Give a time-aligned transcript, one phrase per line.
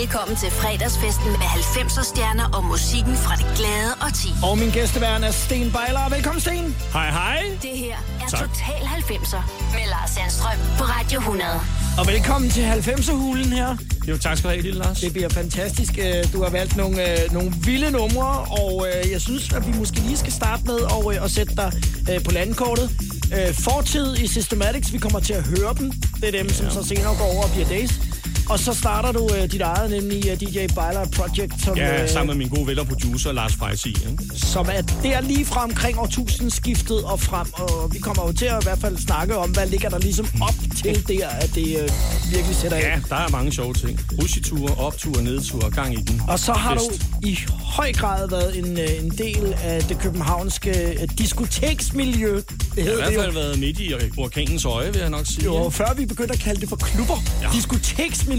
[0.00, 4.28] Velkommen til fredagsfesten med 90'er stjerner og musikken fra det glade og ti.
[4.42, 6.08] Og min gæsteværen er Sten Bejler.
[6.10, 6.76] Velkommen, Sten.
[6.92, 7.42] Hej, hej.
[7.62, 8.40] Det her er Tak.
[8.40, 9.42] Total 90'er
[9.76, 11.50] med Lars Sandstrøm på Radio 100.
[11.98, 13.76] Og velkommen til 90'er-hulen her.
[14.08, 15.00] Jo, tak skal du have, lille Lars.
[15.00, 15.98] Det bliver fantastisk.
[15.98, 18.30] Øh, Du har valgt nogle, øh, nogle vilde numre,
[18.60, 20.78] og øh, jeg synes, at vi måske lige skal starte med
[21.16, 21.70] at, at sætte dig
[22.24, 22.90] på landkortet.
[23.58, 25.92] Fortid i Systematics, vi kommer til at høre dem.
[26.20, 27.90] Det er dem, som så senere går over og bliver days.
[28.50, 32.08] Og så starter du øh, dit eget, nemlig uh, DJ Bejler Project, som, Ja, øh,
[32.08, 33.88] sammen med min gode ven og producer, Lars Freisi.
[33.88, 34.24] Ikke?
[34.34, 37.46] som er der lige fra omkring årtusindskiftet og frem.
[37.52, 40.26] Og vi kommer jo til at i hvert fald snakke om, hvad ligger der ligesom
[40.42, 41.88] op til der, at det øh,
[42.32, 43.04] virkelig sætter Ja, ind.
[43.08, 44.00] der er mange sjove ting.
[44.22, 46.22] Russitur, optur, nedtur, gang i den.
[46.28, 47.02] Og så har du Fest.
[47.22, 50.70] i høj grad været en, øh, en del af det københavnske
[51.02, 52.34] øh, diskoteksmiljø.
[52.36, 52.44] Det
[52.76, 55.44] Jeg har i hvert fald været midt i orkanens øje, vil jeg nok sige.
[55.44, 57.16] Jo, før vi begyndte at kalde det for klubber.
[57.42, 57.48] Ja.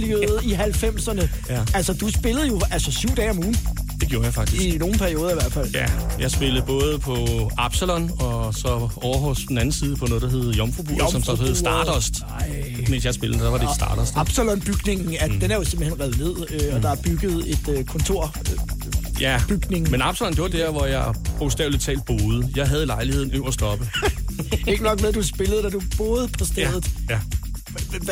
[0.07, 0.15] Ja.
[0.17, 1.27] Diskoteksmiljøet i 90'erne.
[1.53, 1.61] Ja.
[1.73, 3.57] Altså, du spillede jo altså syv dage om ugen.
[4.01, 4.61] Det gjorde jeg faktisk.
[4.63, 5.69] I nogle perioder i hvert fald.
[5.73, 5.85] Ja,
[6.19, 10.29] jeg spillede både på Absalon, og så over hos den anden side på noget, der
[10.29, 11.55] hed Jomfrubuer, som så hed.
[11.55, 12.13] Stardust.
[12.39, 12.51] Ej.
[12.89, 14.13] Mens jeg spillede, der var det Stardust.
[14.17, 15.39] Absalon-bygningen, at mm.
[15.39, 18.35] den er jo simpelthen revet ned, øh, og der er bygget et øh, kontor.
[18.51, 18.57] Øh,
[19.21, 19.91] Ja, bygningen.
[19.91, 22.51] men Absalon, det var der, hvor jeg bogstaveligt talt boede.
[22.55, 23.89] Jeg havde lejligheden øverst oppe.
[24.67, 26.91] ikke nok med, at du spillede, da du boede på stedet.
[27.09, 27.17] ja.
[27.17, 27.17] Hvad,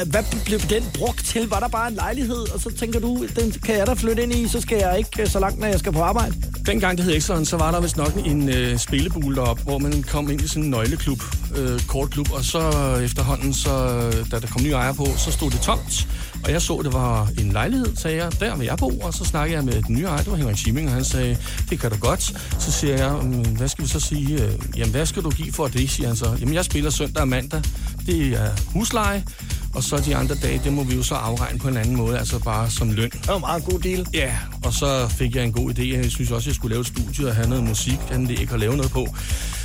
[0.06, 1.50] hvad blev den brugt til?
[1.50, 4.34] Var der bare en lejlighed, og så tænker du, den kan jeg da flytte ind
[4.34, 6.36] i, så skal jeg ikke øh, så langt, når jeg skal på arbejde?
[6.66, 10.04] Dengang det hed Exxon, så var der vist nok en øh, spillebule deroppe, hvor man
[10.04, 11.24] kom ind i sådan en nøgleklub,
[11.56, 12.60] øh, kortklub, og så
[13.04, 16.08] efterhånden, så, øh, da der kom nye ejere på, så stod det tomt.
[16.44, 19.26] Og jeg så, det var en lejlighed, sagde jeg, der vil jeg bo, og så
[19.26, 21.38] snakkede jeg med den nye ejer, det var Henrik Schimming, og han sagde,
[21.70, 22.22] det kan du godt.
[22.60, 24.44] Så siger jeg, mm, hvad skal vi så sige?
[24.44, 26.38] Øh, jamen, hvad skal du give for det, siger han så.
[26.40, 27.62] Jamen, jeg spiller søndag og mandag,
[28.06, 29.24] det er husleje,
[29.76, 32.20] og så de andre dage, det må vi jo så afregne på en anden måde,
[32.20, 33.10] altså bare som løn.
[33.10, 34.08] Det var en meget god deal.
[34.14, 35.96] Ja, og så fik jeg en god idé.
[35.96, 38.60] Jeg synes også, jeg skulle lave et studie og have noget musik, han ikke at
[38.60, 39.08] lave noget på.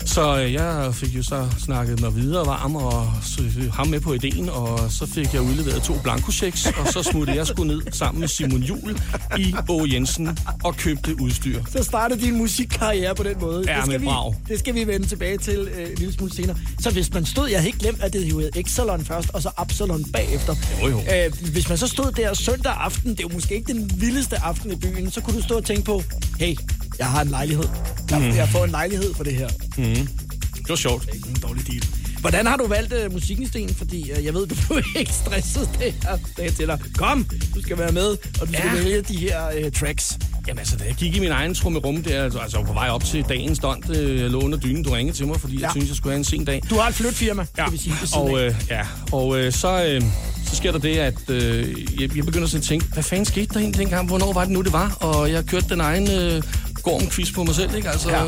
[0.06, 3.43] Så øh, jeg fik jo så snakket mig videre varm og så,
[3.73, 7.47] ham med på ideen, og så fik jeg udleveret to blankochecks, og så smuttede jeg
[7.47, 8.99] sgu ned sammen med Simon Jul
[9.39, 11.62] i Bo Jensen og købte udstyr.
[11.71, 13.65] Så startede din musikkarriere på den måde.
[13.69, 14.34] Ja, det, skal vi, brag.
[14.49, 16.56] det skal vi vende tilbage til øh, en lille smule senere.
[16.81, 19.50] Så hvis man stod, jeg har ikke glemt, at det hed Exalon først, og så
[19.56, 20.55] Absalon bagefter.
[20.82, 21.00] Jo, jo.
[21.00, 24.37] Øh, hvis man så stod der søndag aften, det er jo måske ikke den vildeste
[24.43, 26.03] aften i byen, så kunne du stå og tænke på,
[26.38, 26.56] hey,
[26.99, 27.65] jeg har en lejlighed.
[28.10, 28.28] Jeg, Mhm.
[28.28, 28.37] mm.
[28.37, 29.49] jeg får en lejlighed for det her.
[29.77, 31.09] Det var sjovt.
[31.15, 31.82] ikke en dårlig deal.
[32.21, 33.75] Hvordan har du valgt uh, musikken, Sten?
[33.75, 36.78] Fordi uh, jeg ved, du blev ikke stresset det her dag til dig.
[36.97, 38.06] Kom, du skal være med,
[38.41, 38.82] og du skal Ja.
[38.82, 40.19] vælge de her uh, tracks.
[40.49, 43.05] Jamen altså, da jeg gik i min egen trummerum der, altså, altså på vej op
[43.05, 45.62] til dagens stund, øh, jeg lå under dynen, du ringede til mig, fordi ja.
[45.62, 46.62] Jeg synes jeg skulle have en sen dag.
[46.71, 47.71] Du har et flytfirma, ja.
[47.71, 47.94] vi sige.
[48.15, 48.81] og, øh, ja,
[49.12, 50.03] og øh, så, øh,
[50.47, 51.69] så sker der det, at øh,
[52.00, 54.06] jeg, jeg begynder sådan at tænke, hvad fanden skete der egentlig dengang?
[54.06, 54.97] Hvornår var det nu, det var?
[55.00, 56.43] Og jeg kørte den egen øh,
[56.82, 57.88] Gorm-quiz på mig selv, ikke?
[57.91, 58.22] Altså, Ja.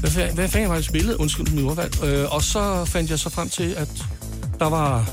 [0.00, 1.14] hvad, hvad fanden var det spillet?
[1.14, 2.04] Undskyld mit ordvalg.
[2.04, 3.88] Øh, og så fandt jeg så frem til, at
[4.60, 5.10] der var...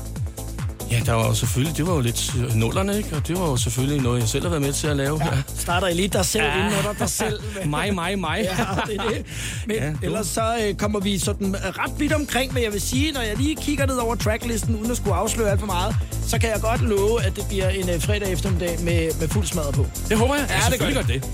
[0.92, 3.16] Ja, der var jo selvfølgelig, det var jo lidt øh, nullerne, ikke?
[3.16, 5.20] Og det var jo selvfølgelig noget, jeg selv har været med til at lave.
[5.24, 5.30] Ja.
[5.56, 6.56] Starter I lige dig selv ja.
[6.66, 7.40] inden under dig selv.
[7.64, 8.38] mig, mig, mig.
[8.42, 9.26] Ja, det er det.
[9.66, 9.96] Men Ja, ja, du.
[10.02, 13.20] ellers så øh, kommer vi sådan øh, ret vidt omkring, men jeg vil sige, når
[13.20, 16.50] jeg lige kigger ned over tracklisten, uden at skulle afsløre alt for meget, så kan
[16.50, 19.86] jeg godt love, at det bliver en øh, fredag eftermiddag med, med fuld smadret på.
[20.08, 20.46] Det håber jeg.
[20.48, 21.24] Ja, Ja, det gør det.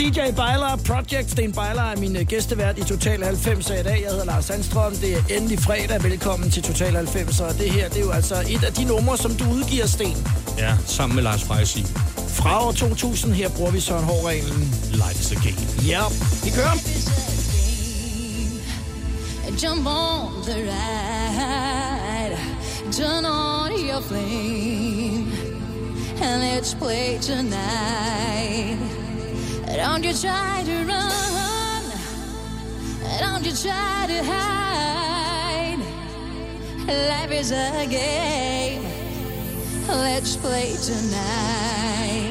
[0.00, 3.84] DJ Bejler, Project Sten Bejler er min øh, gæstevært i Total 90 i dag.
[3.84, 4.96] Jeg hedder Lars Sandstrøm.
[4.96, 6.02] Det er endelig fredag.
[6.02, 7.40] Velkommen til Total 90.
[7.40, 10.26] Og det her, det er jo altså et af de numre, som du udgiver, Sten.
[10.58, 11.82] Ja, sammen med Lars Freisi.
[12.28, 14.74] Fra år 2000, her bruger vi Søren Hård-reglen.
[14.92, 15.88] Light is a game.
[15.88, 16.02] Ja,
[16.44, 16.76] vi kører.
[19.62, 22.38] Jump on the ride,
[22.92, 25.32] turn on your flame,
[26.22, 28.99] and let's play tonight.
[29.76, 31.84] Don't you try to run,
[33.20, 35.78] don't you try to hide.
[36.86, 38.82] Life is a game,
[39.88, 42.29] let's play tonight.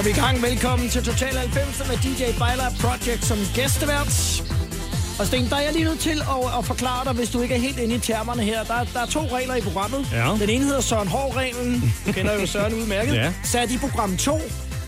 [0.00, 0.42] Er vi i gang.
[0.42, 4.06] Velkommen til Total 90 med DJ Bejler Project som gæstevært.
[5.18, 7.54] Og Sten, der er jeg lige nødt til at, at forklare dig, hvis du ikke
[7.54, 8.64] er helt inde i termerne her.
[8.64, 10.08] Der, der er to regler i programmet.
[10.12, 10.36] Ja.
[10.40, 11.94] Den ene hedder Søren Hård-reglen.
[12.06, 13.14] Du kender jo Søren udmærket.
[13.22, 13.32] Ja.
[13.44, 14.38] Sat i program 2,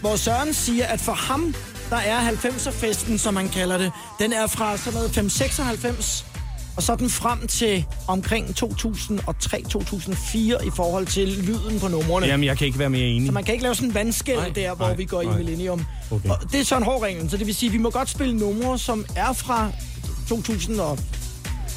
[0.00, 1.55] hvor Søren siger, at for ham,
[1.91, 6.31] der er 90'er-festen, som man kalder det, den er fra sådan noget 596
[6.77, 12.27] og så den frem til omkring 2003-2004 i forhold til lyden på numrene.
[12.27, 13.27] Jamen, jeg kan ikke være mere enig.
[13.29, 15.35] Så man kan ikke lave sådan en vandskæld Nej, der, hvor nej, vi går nej.
[15.35, 15.85] i millennium.
[16.11, 16.29] Okay.
[16.29, 18.79] Og det er sådan hårdreglen, så det vil sige, at vi må godt spille numre,
[18.79, 19.71] som er fra
[20.29, 20.99] 2000 og,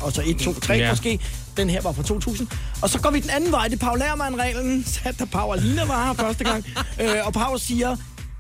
[0.02, 0.90] og så 1, 2, 3 Ja.
[0.90, 1.20] måske.
[1.58, 2.48] Den her var fra 2000.
[2.82, 3.68] Og så går vi den anden vej.
[3.68, 6.66] Det er Paul Lermann-reglen, sat da Pau Alina var her første gang.
[7.02, 7.96] øh, og Pau siger,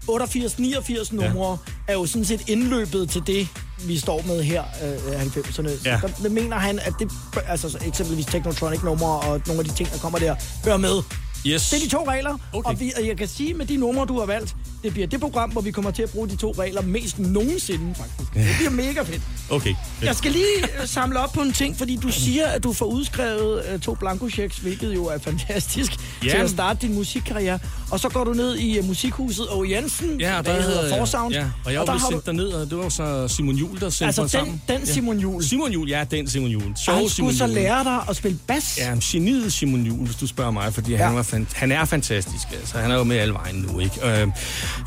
[0.09, 1.57] 88-89 numre
[1.87, 3.47] er jo sådan set indløbet til det,
[3.87, 5.69] vi står med her, øh, 90'erne.
[5.85, 5.99] Ja.
[6.01, 7.11] Så der mener han, at det,
[7.47, 10.35] altså så eksempelvis Technotronic-numre og nogle af de ting, der kommer der,
[10.65, 11.01] hører med.
[11.47, 11.69] Yes.
[11.69, 12.69] Det er de to regler, Okay.
[12.69, 15.19] og, vi, og jeg kan sige, med de numre, du har valgt, det bliver det
[15.19, 18.33] program, hvor vi kommer til at bruge de to regler mest nogensinde, faktisk.
[18.33, 19.21] Det bliver mega fedt.
[19.49, 19.75] Okay.
[20.03, 22.85] Jeg skal lige øh, samle op på en ting, fordi du siger, at du får
[22.85, 25.91] udskrevet uh, to blankochecks, hvilket jo er fantastisk,
[26.23, 26.29] Ja.
[26.29, 27.59] til at starte din musikkarriere.
[27.91, 31.33] Og så går du ned i uh, musikhuset og Jensen, Ja, der hedder Forsound.
[31.33, 33.79] Ja, og jeg og var der har sendt derned, og det var så Simon Jul,
[33.79, 34.61] der sendte Altså, mig den- sammen.
[34.67, 35.43] den Simon Juhl.
[35.43, 36.63] Simon Jul, ja, den Simon Jul.
[36.71, 37.55] og Sjove han Simon skulle så Juhl.
[37.55, 38.77] lære dig at spille bas.
[38.77, 40.91] Ja, geniet Simon Juhl, hvis du spørger mig, fordi.
[40.91, 41.05] Ja.
[41.05, 42.47] han, var fan, han er fantastisk.
[42.59, 44.07] Altså, han er jo med alle vejen nu, ikke?
[44.21, 44.27] Øh,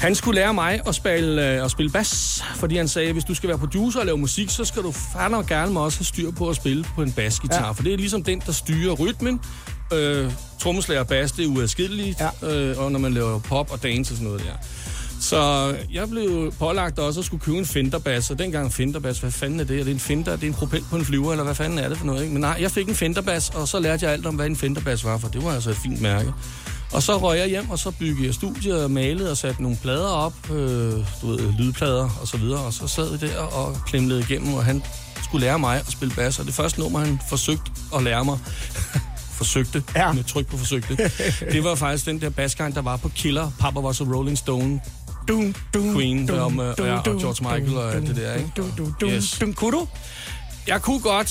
[0.01, 3.35] han skulle lære mig at spille, øh, at spille bas, fordi han sagde, hvis du
[3.35, 6.31] skal være producer og lave musik, så skal du fandme gerne må også have styr
[6.31, 7.65] på at spille på en basgitar.
[7.67, 7.71] Ja.
[7.71, 9.41] for det er ligesom den, der styrer rytmen.
[9.93, 12.55] Øh, trommeslager og bas, det er uadskilleligt, Ja.
[12.55, 14.53] øh, og når man laver pop og dance og sådan noget der.
[15.21, 19.61] Så jeg blev pålagt også at skulle købe en Fender-bass, og dengang Fender-bass, hvad fanden
[19.61, 19.81] er det?
[19.81, 20.33] Er det en Fender?
[20.33, 22.21] Er det en propel på en flyver, eller hvad fanden er det for noget?
[22.23, 22.33] Ikke?
[22.33, 25.05] Men nej, jeg fik en Fender-bass, og så lærte jeg alt om, hvad en Fender-bass
[25.05, 26.33] var, for det var altså et fint mærke.
[26.93, 29.77] Og så røg jeg hjem, og så byggede jeg studiet og malede og satte nogle
[29.83, 30.93] plader op, øh,
[31.23, 34.65] du ved, lydplader og så videre, og så sad vi der og klemlede igennem, og
[34.65, 34.83] han
[35.25, 38.39] skulle lære mig at spille bass, og det første nummer, han forsøgte at lære mig,
[39.39, 40.13] forsøgte, Ja.
[40.13, 40.97] med tryk på forsøgte,
[41.53, 44.81] det var faktisk den der bassgang, der var på Killer, Papa was a Rolling Stone,
[45.29, 48.17] Dun, dun, Queen, dun, om, øh, dun, ja, og dun, George Michael og alt det
[48.17, 48.51] der, ikke?
[48.57, 49.39] Dun, dun, dun, Yes.
[49.41, 49.53] dun.
[49.53, 49.89] Kunne du?
[50.69, 51.29] Jeg kunne godt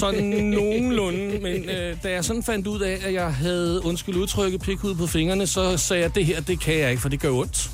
[0.00, 4.60] sådan nogenlunde, men øh, da jeg sådan fandt ud af, at jeg havde, undskyld udtrykket,
[4.60, 7.30] pikhud på fingrene, så sagde jeg, det her, det kan jeg ikke, for det gør
[7.30, 7.70] ondt.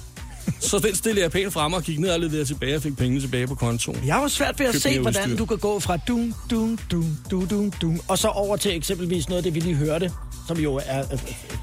[0.61, 3.21] Så den stillede jeg pænt frem og gik ned og leverede tilbage og fik pengene
[3.21, 3.99] tilbage på kontoen.
[4.07, 7.47] Jeg var svært ved at se, hvordan du kan gå fra dun, dun, dun, dun,
[7.47, 10.13] dun, dun, og så over til eksempelvis noget af det, vi lige hørte,
[10.49, 11.19] som jo er øh,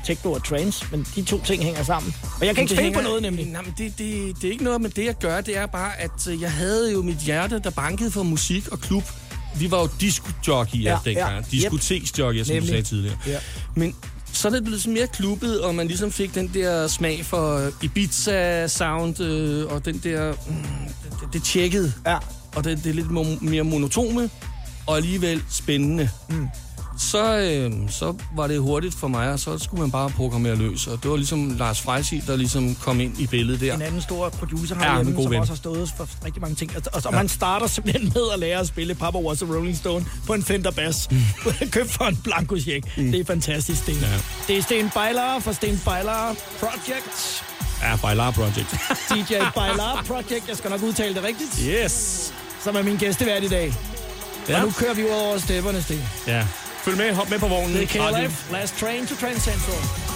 [0.06, 2.14] techno og trance, men de to ting hænger sammen.
[2.40, 3.46] Og jeg kan ikke spille på noget, nemlig.
[3.46, 5.42] Nej, men det, det, det er ikke noget med det, jeg gør.
[5.42, 8.80] Det er bare, at øh, jeg havde jo mit hjerte, der bankede for musik og
[8.80, 9.04] klub.
[9.60, 11.36] Vi var jo disco-jockeyer Ja, dengang.
[11.36, 11.42] ja.
[11.52, 12.68] Diskoteksjockeyer, som Nemlig.
[12.70, 13.18] du sagde tidligere.
[13.28, 13.38] Ja.
[13.76, 13.96] Men
[14.34, 19.22] så er det blevet mere klubbet, og man ligesom fik den der smag for Ibiza-sound,
[19.24, 20.34] øh, og den der...
[20.48, 20.56] Mm,
[21.22, 22.18] det, det tjekkede, Ja.
[22.56, 24.30] og det, det er lidt mo- mere monotone,
[24.88, 26.10] og alligevel spændende.
[26.30, 26.48] Mm.
[26.98, 30.88] Så, øh, så var det hurtigt for mig, og så skulle man bare programmere løs.
[30.88, 33.74] Og det var ligesom Lars Freisig, der ligesom kom ind i billedet der.
[33.76, 35.40] En anden stor producer Ja, herhjemme, en god som ven.
[35.40, 36.72] også har stået for rigtig mange ting.
[36.76, 39.78] Og, og, og man starter simpelthen med at lære at spille Papa Was a Rolling
[39.78, 41.10] Stone på en Fender Bass.
[41.72, 42.98] Købt for en blanko check.
[42.98, 43.12] Mm.
[43.12, 43.96] Det er fantastisk, Sten.
[43.96, 44.08] Ja.
[44.48, 47.44] Det er Sten Bejler fra Sten Bejler Project.
[47.82, 48.76] Ja, Bailar Project.
[49.10, 50.48] DJ Bejler Project.
[50.50, 51.62] Jeg skal nok udtale det rigtigt.
[51.86, 52.34] yes!
[52.64, 53.74] Som er min gæstevært i dag.
[54.48, 54.54] Ja.
[54.54, 54.60] Ja.
[54.62, 56.04] Og nu kører vi ud over stepperne, Sten.
[56.28, 56.48] ja.
[56.84, 57.74] Følg med, hop med på vognen.
[57.74, 58.12] Det er.
[58.28, 58.52] KLF.
[58.52, 60.11] Last Train to Central.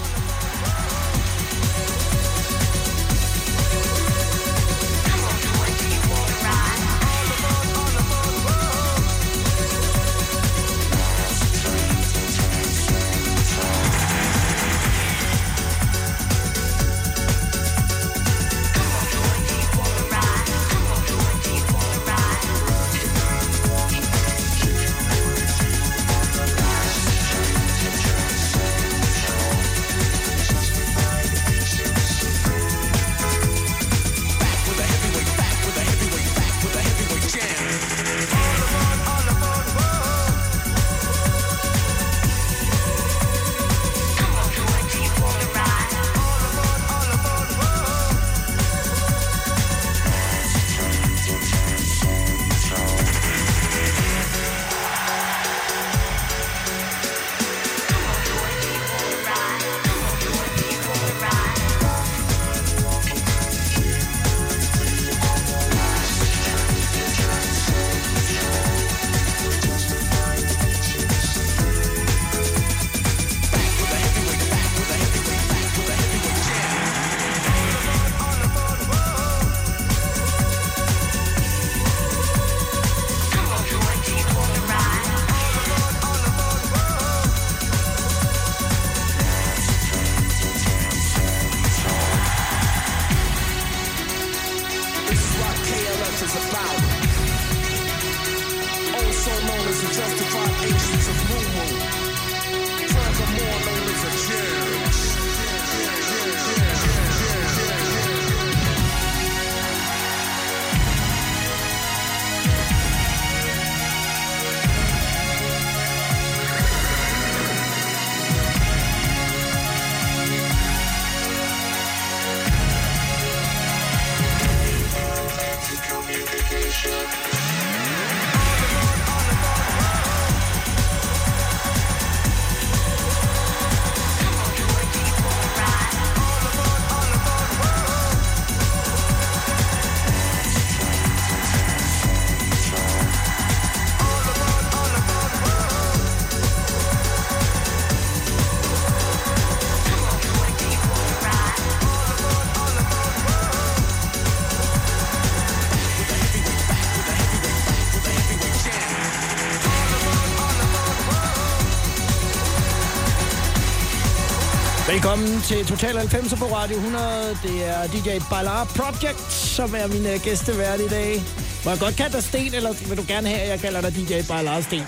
[165.15, 167.37] Velkommen til Total 90 på Radio 100.
[167.43, 171.23] Det er DJ Ballard Project, som er min uh, gæstevært i dag.
[171.65, 173.95] Må jeg godt kalde dig Sten, eller vil du gerne have, at jeg kalder dig
[173.95, 174.83] DJ Ballard Sten?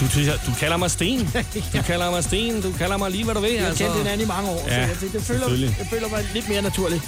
[0.00, 1.20] Du, du, du kalder mig Sten.
[1.76, 2.62] Du kalder mig Sten.
[2.62, 3.52] Du kalder mig lige, hvad du vil.
[3.52, 3.84] Jeg har altså.
[3.84, 6.48] kendt hinanden i mange år, Ja, så jeg, det, det føler, jeg føler mig lidt
[6.48, 7.02] mere naturligt.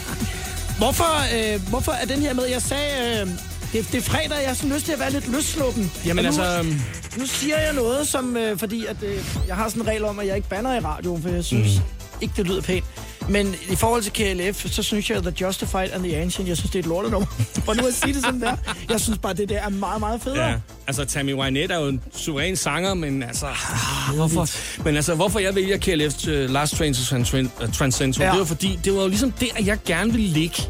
[0.80, 2.46] hvorfor, øh, hvorfor er den her med?
[2.46, 3.28] Jeg sagde, øh,
[3.72, 5.92] det, det er fredag, jeg har sådan lyst til at være lidt løssluppen.
[6.06, 6.80] Jamen nu, altså, øhm,
[7.18, 10.18] Nu siger jeg noget, som, øh, fordi at, øh, jeg har sådan en regel om,
[10.18, 11.84] at jeg ikke banner i radioen, for jeg synes mm.
[12.20, 12.84] ikke, det lyder pænt.
[13.28, 16.56] Men i forhold til KLF, så synes jeg, at The Justified and the Ancient, jeg
[16.56, 17.26] synes, det er et lortenummer.
[17.64, 18.56] For nu at sige det sådan der.
[18.90, 20.48] Jeg synes bare, det der er meget, meget federe.
[20.48, 20.54] Ja,
[20.86, 24.48] altså Tammy Wynette er jo en suveræn sanger, men altså, ah, hvorfor,
[24.84, 28.26] men altså, hvorfor jeg vælger KLF's uh, Last Train to Tran- Transcentral, Ja.
[28.26, 28.32] ja.
[28.32, 30.62] det var fordi, det var jo ligesom der, jeg gerne ville ligge.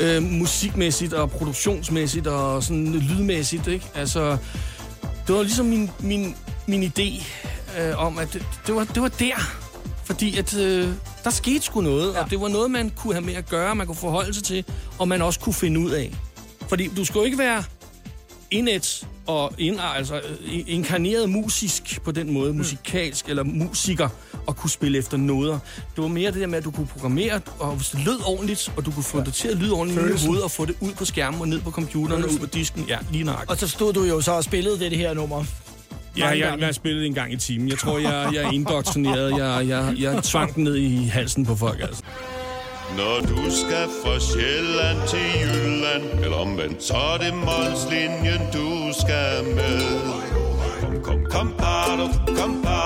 [0.00, 3.86] Øh, musikmæssigt og produktionsmæssigt og sådan lydmæssigt, ikke?
[3.94, 4.36] Altså,
[5.30, 7.24] det var ligesom min, min, min idé
[7.80, 9.34] øh, om, at det, det, var, det var der.
[10.04, 10.88] Fordi at, øh,
[11.24, 12.22] der skete sgu noget, ja.
[12.22, 14.64] og det var noget, man kunne have med at gøre, man kunne forholde sig til,
[14.98, 16.12] og man også kunne finde ud af.
[16.68, 17.64] Fordi du skulle ikke være
[18.50, 24.08] indet og ind, altså øh, inkarneret musisk på den måde, musikalsk eller musiker,
[24.46, 25.58] og kunne spille efter noder.
[25.96, 28.72] Det var mere det der med, at du kunne programmere, og hvis det lød ordentligt,
[28.76, 30.26] og du kunne få det til at lyde ordentligt i Følelsen.
[30.28, 32.84] hovedet, og få det ud på skærmen og ned på computeren og ud på disken.
[32.88, 33.44] Ja, lige nok.
[33.48, 35.44] Og så stod du jo så og spillede det, det her nummer.
[36.18, 37.68] Ja, jeg, jeg har spillet en gang i timen.
[37.68, 39.38] Jeg tror, jeg, jeg er indoktrineret.
[39.38, 42.02] Jeg, jeg, jeg tvang den ned i halsen på folk, altså.
[42.96, 49.54] Når du skal fra Sjælland til Jylland Eller omvendt, så er det Molslinjen, du skal
[49.54, 49.80] med
[50.80, 52.59] Kom, kom, kom, bado, kom,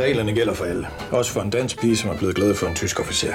[0.00, 0.86] Reglerne gælder for alle.
[1.10, 3.34] Også for en dansk pige, som er blevet glad for en tysk officer.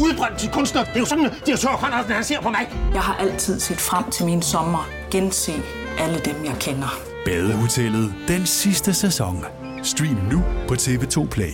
[0.00, 0.84] Udbrændt til kunstner.
[0.84, 2.68] Det er jo sådan, direktør Conradsen, han ser på mig.
[2.94, 4.88] Jeg har altid set frem til min sommer.
[5.10, 5.52] Gense
[5.98, 7.00] alle dem, jeg kender.
[7.24, 9.44] Badehotellet den sidste sæson.
[9.82, 11.50] Stream nu på TV2 Play.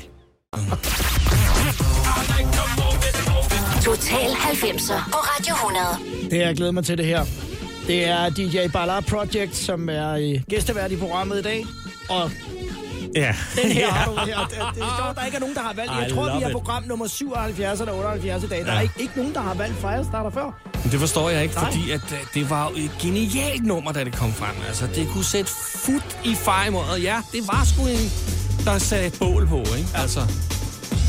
[3.84, 6.30] Total 90'er på Radio 100.
[6.30, 7.24] Det jeg glæder mig til det her.
[7.86, 11.66] Det er DJ Ballard Project, som er øh, gæstevært i programmet i dag.
[12.08, 12.30] Og
[13.14, 13.34] Ja.
[13.62, 13.90] den her ja.
[13.90, 14.38] har du her.
[14.38, 15.92] Det, det er sjovt, der ikke er nogen, der har valgt.
[16.00, 18.58] Jeg I tror, vi er program nummer 77 eller 78 i dag.
[18.58, 18.76] Der Ja.
[18.78, 20.60] er ikke, ikke nogen, der har valgt Firestarter før.
[20.82, 21.64] Men Det forstår jeg ikke, Nej.
[21.64, 24.54] fordi at, øh, det var et genialt nummer, da det kom frem.
[24.68, 25.50] Altså, det kunne sætte
[25.84, 27.02] fod i fejmåret.
[27.02, 28.12] Ja, det var sgu en,
[28.64, 29.88] der et bål på, ikke?
[29.94, 30.20] Altså,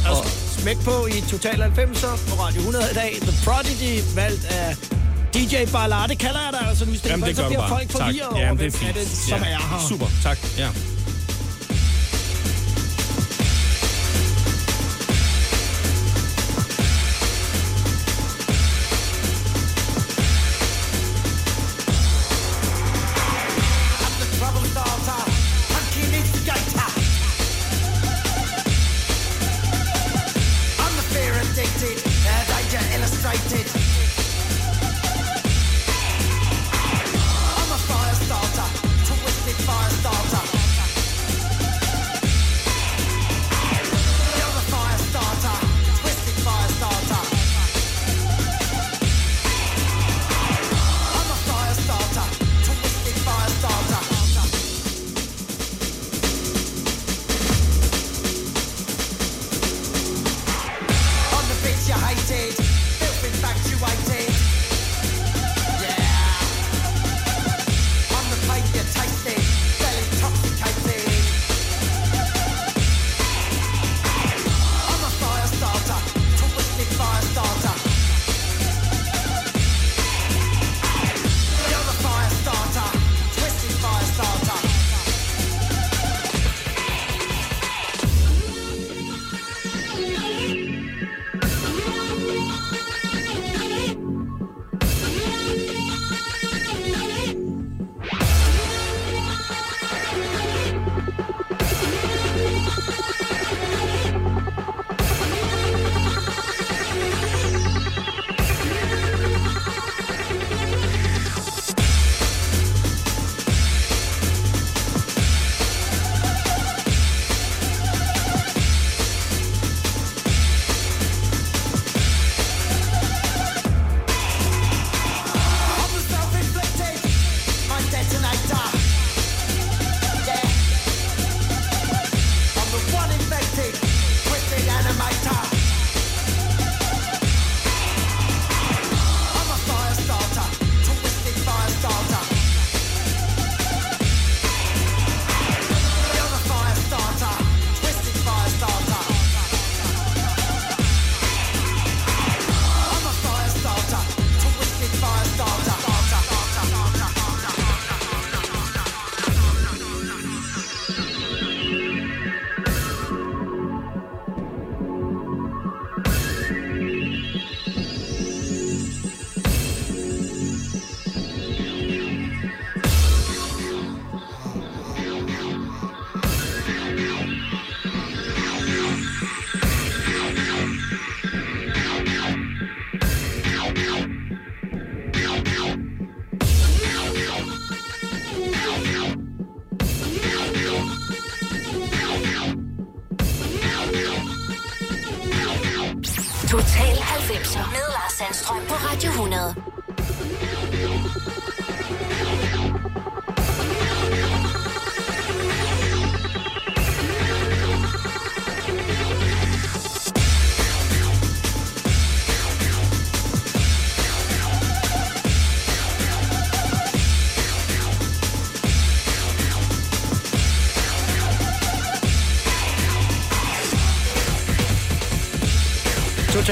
[0.10, 0.26] Og
[0.60, 3.18] smæk på i Total 90'er på Radio 100 i dag.
[3.22, 4.76] The Prodigy, valgt af
[5.34, 6.10] DJ Ballard.
[6.10, 8.46] Det kalder jeg dig altså nu i stedet jamen, det så bliver folk forvirret over,
[8.46, 8.96] hvem det er er fint.
[8.96, 9.46] det, som ja.
[9.46, 9.86] er her.
[9.90, 10.38] Super, tak.
[10.58, 10.68] Ja.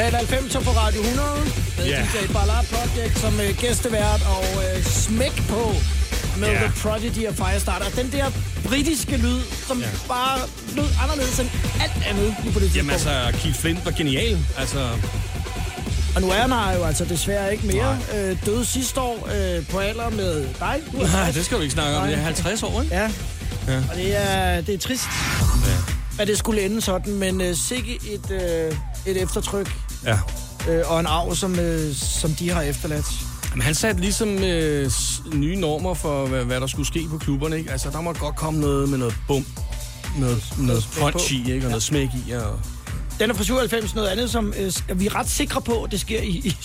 [0.10, 1.30] Total 90'er på Radio 100
[1.78, 2.02] med Ja.
[2.02, 5.72] DJ Ballard Project som uh, gæstevært og uh, smæk på
[6.38, 6.56] med Ja.
[6.56, 7.86] The Prodigy og Firestarter.
[7.95, 8.26] Den der
[8.67, 9.86] britiske lyd, som Ja.
[10.08, 10.39] bare
[10.76, 11.50] lød anderledes end
[11.82, 12.76] alt andet lige på det tidspunkt.
[12.76, 14.38] Jamen altså, Keith Flint var genial.
[14.58, 14.89] Altså,
[16.15, 17.98] Og nu er han her jo altså desværre ikke mere.
[18.15, 20.82] Øh, døde sidste år øh, på alder med dig.
[20.91, 21.36] Du nej, 60.
[21.36, 22.08] det skal du ikke snakke om.
[22.08, 22.95] Det er 50 år, ikke?
[22.95, 23.12] Ja,
[23.67, 23.78] Ja.
[23.89, 25.04] og det er, det er trist,
[25.67, 26.22] Ja.
[26.22, 29.72] at det skulle ende sådan, men øh, sikke et, øh, et eftertryk.
[30.70, 33.06] Øh, og en arv, som, øh, som de har efterladt.
[33.54, 34.92] Men han satte ligesom øh,
[35.34, 37.72] nye normer for, hvad, hvad der skulle ske på klubberne, ikke?
[37.72, 39.46] Altså, der må godt komme noget med noget bum,
[40.20, 41.66] noget, noget punch i, ikke?
[41.66, 42.60] Og noget smæk i, og...
[43.20, 46.22] Den er fra 97, noget andet, som øh, vi er ret sikre på, det sker
[46.22, 46.58] i, i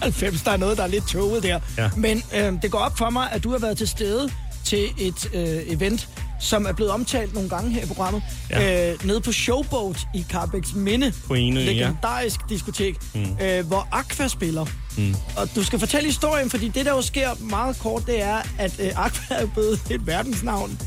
[0.00, 0.42] 97.
[0.42, 1.60] Der er noget, der er lidt toget der.
[1.78, 1.90] Ja.
[1.96, 4.30] Men øh, det går op for mig, at du har været til stede
[4.64, 6.08] til et øh, event,
[6.40, 8.92] som er blevet omtalt nogle gange her i programmet, Ja.
[8.92, 11.12] øh, nede på Showboat i Carbex Minde.
[11.26, 11.66] På Enø, ja.
[11.66, 13.36] Legendarisk diskotek, Mm.
[13.42, 14.66] øh, hvor Aqua spiller.
[14.98, 15.14] Mm.
[15.36, 18.72] Og du skal fortælle historien, fordi det, der jo sker meget kort, det er, at
[18.80, 20.80] øh, Aqua er blevet et verdensnavn.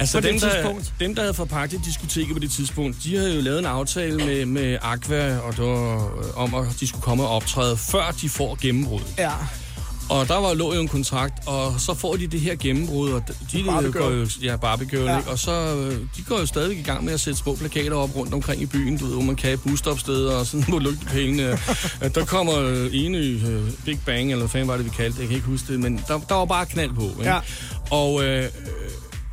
[0.00, 0.92] Altså på det dem der, tidspunkt.
[1.00, 4.46] dem, der havde forpagtet diskoteket på det tidspunkt, de havde jo lavet en aftale med,
[4.46, 8.28] med Aqua, og det var øh, om, at de skulle komme og optræde, før de
[8.28, 9.00] får gennembrud.
[9.18, 9.30] Ja.
[10.10, 13.22] Og der var lå jo en kontrakt, og så får de det her gennembrud, og
[13.52, 15.18] de Barbie går jo, ja, Barbie Girl, Ja.
[15.18, 15.30] ikke?
[15.30, 18.16] og så øh, de går jo stadig i gang med at sætte små plakater op
[18.16, 21.58] rundt omkring i byen, du ved, hvor man kan i busstopsteder og sådan på lygtepælene.
[22.02, 22.52] Øh, der kommer
[22.92, 25.48] ene øh, Big Bang, eller hvad fanden var det, vi kaldte det, jeg kan ikke
[25.48, 27.02] huske det, men der, der var bare knald på.
[27.02, 27.30] Ikke?
[27.30, 27.38] Ja.
[27.90, 28.44] Og, øh,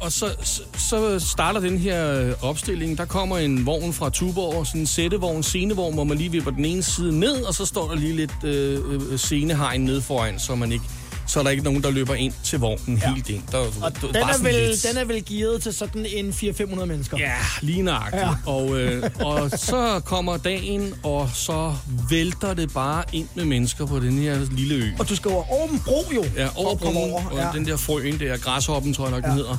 [0.06, 2.98] og så, så, så starter den her øh, opstilling.
[2.98, 6.66] Der kommer en vogn fra Tuborg, sådan en sættevogn, scenevogn, hvor man lige vipper den
[6.66, 8.80] ene side ned, og så står der lige lidt øh,
[9.12, 10.86] øh, scenehegn ned foran, så man ikke
[11.28, 13.14] så er der ikke nogen, der løber ind til vognen ja.
[13.14, 13.42] helt ind.
[13.52, 17.18] Der, Og der, den er, vel, den er vel gearet til sådan en 400-500 mennesker.
[17.18, 18.24] Ja, lige nøjagtigt.
[18.24, 18.52] Ja.
[18.52, 21.74] Og, øh, og så kommer dagen, og så
[22.10, 24.90] vælter det bare ind med mennesker på den her lille ø.
[25.00, 26.26] Og du skal over over en bro jo.
[26.38, 27.22] Ja, over broen, over.
[27.32, 27.48] og Ja.
[27.54, 29.30] den der frøen der, græshoppen tror jeg nok, Ja.
[29.30, 29.58] den hedder.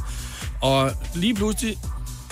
[0.62, 1.78] Og lige pludselig,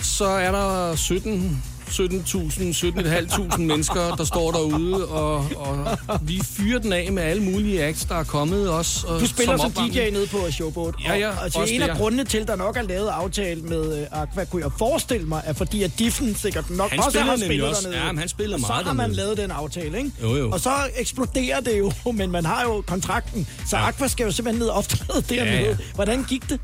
[0.03, 6.93] så er der 17 17.000, 17.500 mennesker, der står derude, og, og vi fyrer den
[6.93, 9.07] af med alle mulige acts, der er kommet også.
[9.07, 9.95] Og Du spiller som opvarmning.
[9.95, 10.95] DJ nede på Showboat.
[11.05, 11.99] Ja, ja, Og, altså, også en det, af ja.
[11.99, 15.43] grundene til, at der nok er lavet aftale med uh, Aqua, kunne jeg forestille mig,
[15.45, 17.83] er fordi, at Diffen sikkert nok Han også spiller har spillet også.
[17.83, 18.03] dernede.
[18.05, 19.17] Ja, men han spiller og så meget har man dernede.
[19.17, 20.11] lavet den aftale, ikke?
[20.23, 20.51] Jo, jo.
[20.51, 23.49] Og så eksploderer det jo, men man har jo kontrakten.
[23.69, 23.89] Så Ja.
[23.89, 25.69] Aqua skal jo simpelthen ned og optræde dernede.
[25.69, 25.77] ja.
[25.95, 26.61] Hvordan gik det?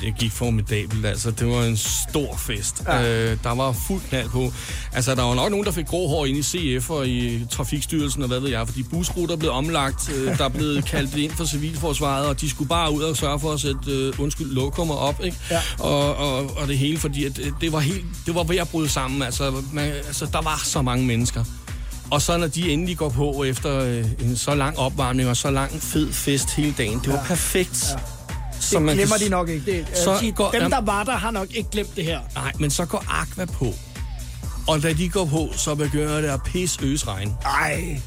[0.00, 1.30] Det gik formidabelt, altså.
[1.30, 2.82] Det var en stor fest.
[2.86, 3.02] Ja.
[3.32, 4.52] Øh, der var fuld knald på.
[4.92, 8.22] Altså, der var nok nogen, der fik grå hår ind i CF og i Trafikstyrelsen
[8.22, 12.26] og hvad ved jeg, fordi busruter blev omlagt, øh, der blev kaldt ind for civilforsvaret,
[12.26, 15.36] og de skulle bare ud og sørge for at sætte, øh, undskyld, lokummer op, ikke?
[15.50, 15.60] Ja.
[15.78, 18.68] Og, og, og det hele, fordi at, øh, det var helt, det var ved at
[18.68, 19.22] bryde sammen.
[19.22, 21.44] Altså, man, altså, der var så mange mennesker.
[22.10, 25.50] Og så når de endelig går på efter øh, en så lang opvarmning og så
[25.50, 27.24] lang fed fest hele dagen, det var Ja.
[27.26, 27.84] perfekt.
[27.90, 27.96] Ja.
[28.64, 29.66] Så Det man glemmer kan- de nok ikke.
[29.66, 32.20] Det, Så sige, går- dem, der var der, har nok ikke glemt det her.
[32.34, 33.74] Nej, men så går Aqua på.
[34.68, 37.32] Og da de går på, så begynder det at pisse øs regn.
[37.44, 38.00] Ej.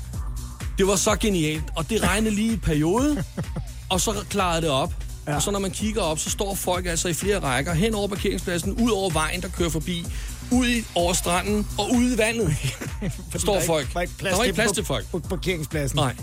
[0.78, 1.64] Det var så genialt.
[1.76, 3.24] Og det regnede lige i periode.
[3.92, 4.94] og så klarede det op.
[5.28, 5.36] Ja.
[5.36, 8.08] Og så når man kigger op, så står folk altså i flere rækker hen over
[8.08, 10.06] parkeringspladsen, ud over vejen, der kører forbi,
[10.52, 12.56] ud i, over stranden og ude i vandet.
[13.36, 13.82] står der er folk.
[13.86, 15.06] Ikke, var ikke plads, der var ikke plads på- til folk.
[15.12, 15.96] På parkeringspladsen.
[15.96, 16.16] Nej.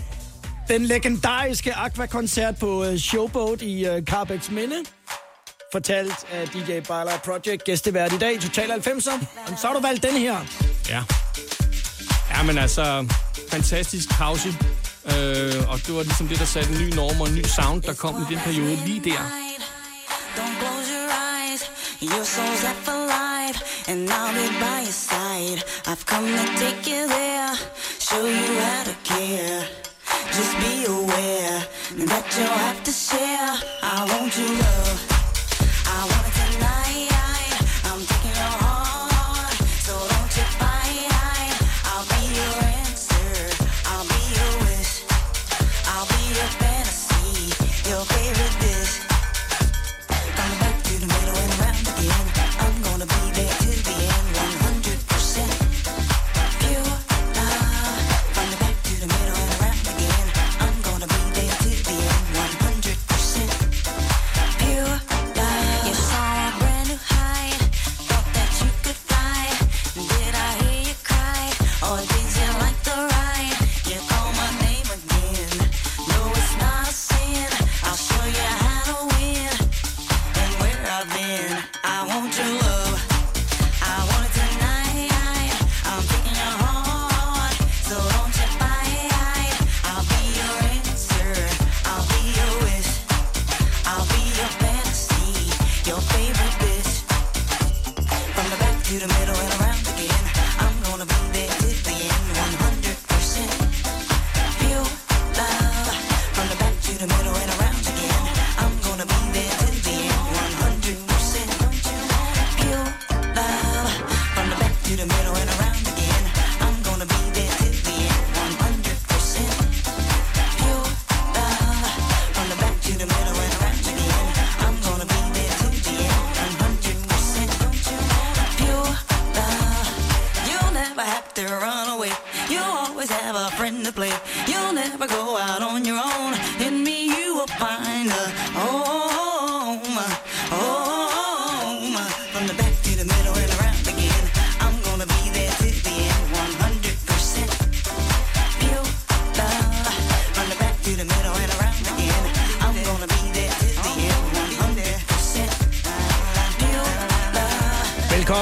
[0.67, 4.75] Den legendariske Aqua-koncert på uh, Showboat i uh, Carbex Minde.
[5.71, 9.11] Fortalt af DJ Bala Project, gæstevært i dag, Total 90'er.
[9.11, 10.35] Jamen, Så har du valgt den her.
[10.89, 11.03] Ja.
[12.35, 13.07] Ja, men altså,
[13.49, 14.49] fantastisk house.
[15.05, 17.81] Øh, og det var ligesom det, der satte en ny norm og en ny sound,
[17.81, 19.21] der kom i den periode lige der.
[20.37, 21.61] Don't close your eyes.
[22.01, 23.59] Your soul's up for life,
[23.91, 25.59] and I'll be by your side.
[25.91, 27.51] I've come to take you there,
[27.99, 29.84] show you how to care.
[30.31, 31.63] Just be aware
[32.07, 33.53] that you'll have to share.
[33.81, 35.14] I want your love.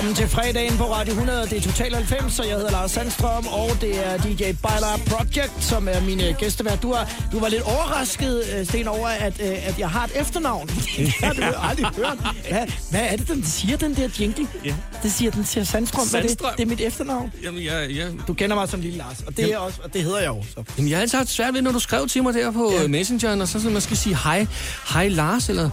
[0.03, 1.41] Velkommen til fredagen på Radio 100.
[1.41, 5.63] Det er Total 90, og jeg hedder Lars Sandstrøm, og det er DJ Bailar Project,
[5.63, 6.81] som er min øh, gæstevært.
[6.81, 10.11] Du, har, du var lidt overrasket, øh, Sten, over, at, øh, at jeg har et
[10.21, 10.67] efternavn.
[10.97, 12.17] det har du jo aldrig hørt.
[12.49, 14.47] Hvad, hvad er det, den siger, den der jingle?
[14.65, 14.75] Ja.
[15.03, 16.07] Det siger den til Sandstrøm.
[16.07, 16.49] Hvad er Sandstrøm.
[16.49, 17.31] Det, det er mit efternavn.
[17.43, 20.03] Jamen, jeg, jeg, Du kender mig som Lille Lars, og det, er også, og det
[20.03, 20.49] hedder jeg også.
[20.77, 22.87] Jamen, jeg har altid haft svært ved, når du skrev til mig der på ja.
[22.87, 24.47] Messengeren, og så sådan, man skal sige hej,
[24.93, 25.69] hej Lars, eller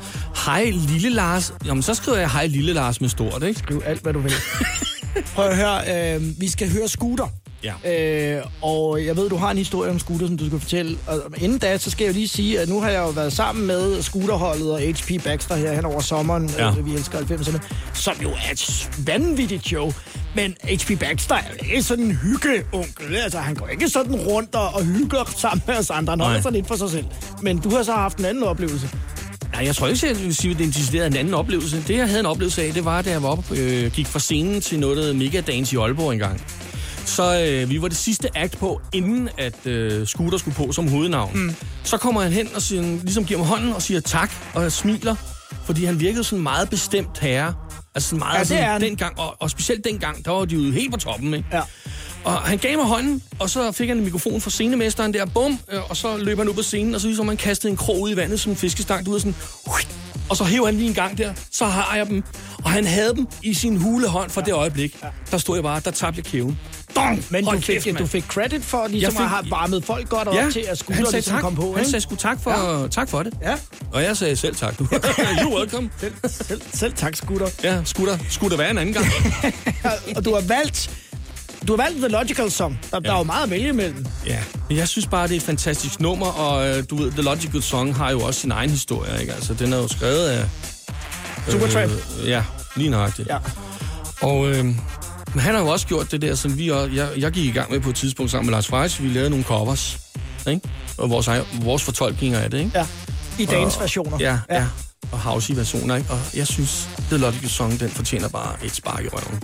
[0.47, 1.55] hej Lille Lars.
[1.67, 3.59] Jamen, så skriver jeg hej Lille Lars med stort, ikke?
[3.59, 4.33] Skriv alt, hvad du vil.
[5.35, 7.27] Prøv at høre, øh, vi skal høre Scooter.
[7.65, 8.37] Ja.
[8.37, 10.99] Øh, og jeg ved, du har en historie om Scooter, som du skal fortælle.
[11.07, 13.33] Og inden da, så skal jeg jo lige sige, at nu har jeg jo været
[13.33, 16.51] sammen med Scooterholdet og HP Baxter her hen over sommeren.
[16.59, 16.71] Ja.
[16.71, 17.59] Øh, vi elsker 90'erne.
[17.95, 19.93] Som jo er et vanvittigt show.
[20.35, 23.17] Men HP Baxter er ikke sådan en hyggeonkel.
[23.17, 26.13] Altså, han går ikke sådan rundt og, og hygger sammen med os andre.
[26.13, 27.07] Han holder sig lidt for sig selv.
[27.43, 28.91] Men du har så haft en anden oplevelse.
[29.53, 31.85] Nej, jeg tror ikke, jeg vil sige, at det er en anden oplevelse.
[31.89, 34.19] Det, jeg havde en oplevelse af, det var, da jeg var oppe, øh, gik fra
[34.19, 36.41] scenen til noget, der hedder Mega Dance i Aalborg engang.
[37.05, 40.89] Så øh, vi var det sidste act på, inden at øh, Scooter skulle på som
[40.89, 41.31] hovednavn.
[41.39, 41.55] Mm.
[41.85, 44.73] Så kommer han hen og siger, ligesom giver mig hånden og siger tak, og jeg
[44.73, 45.15] smiler,
[45.67, 47.55] fordi han virkede sådan meget bestemt herre.
[47.95, 48.81] Altså sådan meget Ja, det sådan, er han.
[48.81, 51.49] dengang, og, og specielt dengang, der var de jo helt på toppen, ikke?
[51.53, 51.61] Ja.
[52.25, 55.59] Og han gav mig hånden, og så fik han en mikrofon fra scenemesteren der, bum,
[55.73, 58.01] øh, og så løb han ud på scenen, og så ligesom han kastede en krog
[58.01, 59.35] ud i vandet som en fiskestang, du ved sådan,
[60.29, 62.23] og så hæv han lige en gang der, så har jeg dem,
[62.65, 64.97] og han havde dem i sin hulehånd fra det øjeblik.
[65.31, 66.59] Der stod jeg bare, der tabte jeg kæven.
[66.97, 67.25] Dong!
[67.31, 67.97] Men du fik, kæft, mand.
[67.97, 70.79] du fik credit for, ligesom Jeg at fik- have varmet folk godt op til, at
[70.79, 71.41] sagde ligesom tak.
[71.41, 71.71] kom på.
[71.73, 71.91] Han ikke?
[71.91, 72.89] sagde sgu tak for, ja.
[72.89, 73.35] tak for det.
[73.43, 73.55] Ja.
[73.93, 74.85] Og jeg sagde selv tak, du.
[75.41, 75.91] You're welcome.
[76.01, 77.49] Selv, selv, selv tak, Scooter.
[77.63, 79.07] Ja, skulle der være en anden gang.
[80.17, 80.91] og du har valgt
[81.69, 82.79] du har valgt The Logical Song.
[82.91, 83.09] Der, ja.
[83.09, 84.07] der er jo meget at vælge imellem.
[84.27, 87.23] Ja, men jeg synes bare, det er et fantastisk nummer, og øh, du ved, The
[87.23, 89.33] Logical Song har jo også sin egen historie, ikke?
[89.33, 90.45] Altså, den er jo skrevet af...
[91.49, 91.93] Supertramp.
[92.23, 92.45] Øh, ja,
[92.77, 93.29] lige nøjagtigt.
[93.29, 93.39] Ja.
[94.21, 94.65] Og øh,
[95.35, 97.51] men han har jo også gjort det der, som vi også, jeg, jeg gik i
[97.51, 99.03] gang med på et tidspunkt sammen med Lars Freis.
[99.03, 99.99] Vi lavede nogle covers,
[100.49, 100.69] ikke?
[100.99, 102.71] Og vores, vores fortolkninger af det, ikke?
[102.75, 102.87] Ja.
[103.39, 104.17] I dagens versioner.
[104.21, 104.55] Ja, ja.
[104.55, 104.67] ja.
[105.13, 106.11] Og house versioner, ikke?
[106.11, 109.41] Og jeg synes, The Logical Song, den fortjener bare et spark i røven.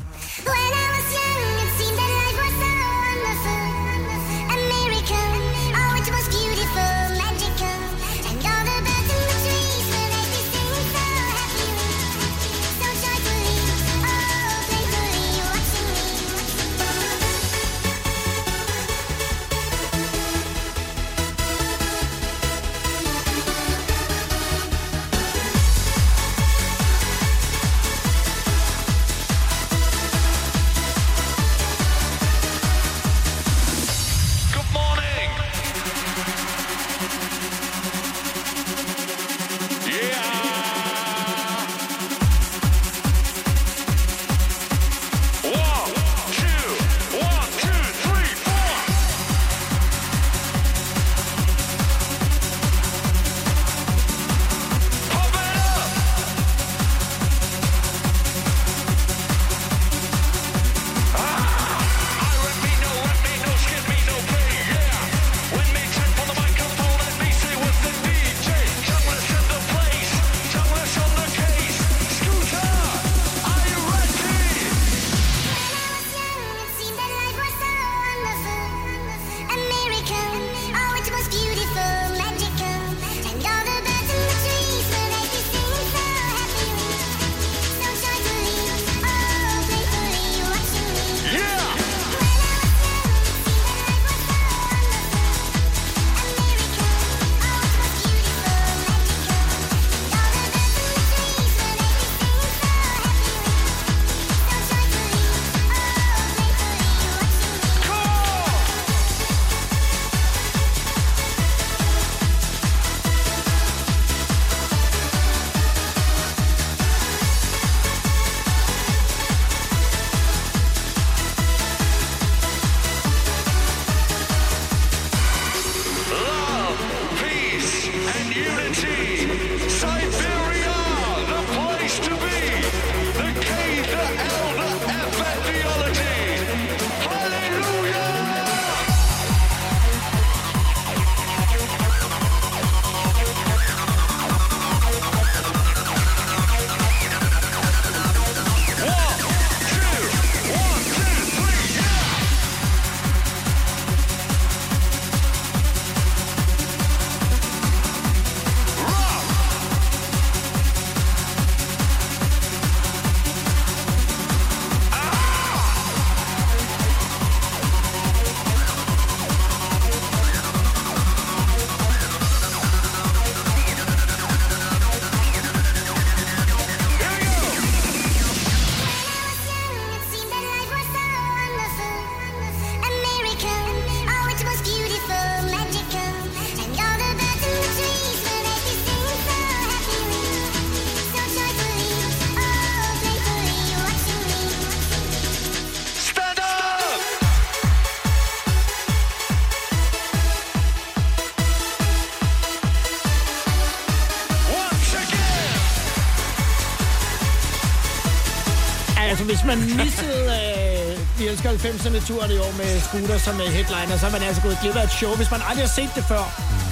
[209.46, 214.06] Man missede øh, Vi elsker 90'erne turen i år med Scooter som øh, headliner, så
[214.06, 215.12] er man altså gået glip af et show.
[215.20, 216.24] Hvis man aldrig har set det før,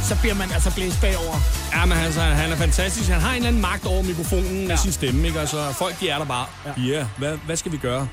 [0.09, 1.37] så bliver man altså blæst bagover.
[1.75, 3.09] Ja, men altså, han er fantastisk.
[3.11, 4.77] Han har en eller anden magt over mikrofonen med ja.
[4.77, 5.41] sin stemme, ikke?
[5.41, 6.47] Altså, folk, de er der bare.
[6.67, 8.09] Ja, yeah, hvad, hvad skal vi gøre?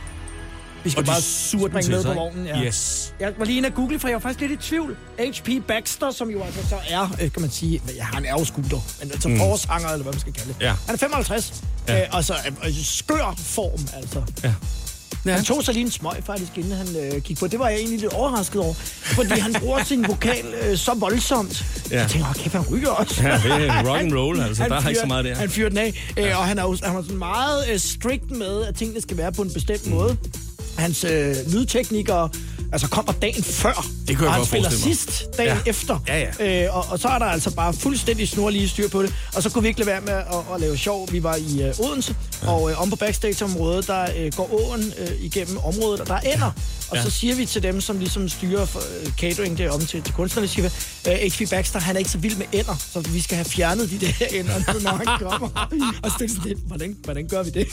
[0.83, 2.45] Vi skal Og de bare suger den springe med sig, på vognen.
[2.45, 2.63] Ja.
[2.63, 3.13] Yes.
[3.19, 4.97] Jeg var lige inde og google, for jeg var faktisk lidt i tvivl.
[5.19, 5.49] H.P.
[5.67, 8.79] Baxter, som jo altså så er, øh, kan man sige, ja, han er jo scooter,
[8.99, 9.37] men altså mm.
[9.37, 10.61] forsanger, eller hvad man skal kalde det.
[10.61, 10.73] Ja.
[10.85, 11.60] Han er 55,
[11.91, 12.01] Ja.
[12.01, 12.33] øh, og så
[12.65, 14.21] øh, skør form, altså.
[14.43, 14.53] Ja.
[15.25, 15.35] Ja.
[15.35, 17.47] Han tog sig lige en smøg faktisk, inden han øh, gik på.
[17.47, 21.65] Det var jeg egentlig lidt overrasket over, fordi han bruger sin vokal øh, så voldsomt.
[21.91, 21.99] Ja.
[22.01, 23.23] Jeg tænker, okay, han ryger også.
[23.23, 24.61] Ja, det er rock and roll, altså.
[24.61, 25.35] Han Der er ikke så fyrer- meget der.
[25.35, 28.63] Han fyrer den af, øh, og han er, han er sådan meget øh, strict med,
[28.65, 29.91] at tingene skal være på en bestemt Mm.
[29.93, 30.17] måde.
[30.77, 32.29] Hans øh, lydteknikere
[32.71, 35.69] altså kommer dagen før, Det kunne jeg og han spiller sidst dagen Ja.
[35.69, 35.99] efter.
[36.07, 36.65] Ja, ja.
[36.65, 39.13] Øh, og, og så er der altså bare fuldstændig snorlige styr på det.
[39.35, 41.11] Og så kunne vi ikke lade være med at, at lave sjov.
[41.11, 42.51] Vi var i øh, Odense, ja.
[42.51, 46.19] og øh, om på backstage-området, der øh, går åen øh, igennem området, og der er
[46.19, 46.51] ender.
[46.89, 47.03] Og Ja.
[47.03, 50.47] så siger vi til dem, som ligesom styrer for, øh, catering derom til, til kunstnerne,
[50.47, 50.69] siger
[51.05, 51.49] vi, øh, H.P.
[51.49, 54.25] Baxter, han er ikke så vild med ender, så vi skal have fjernet de der
[54.39, 55.67] ender, når han kommer.
[56.03, 57.67] og så det sådan lidt, hvordan, hvordan gør vi det?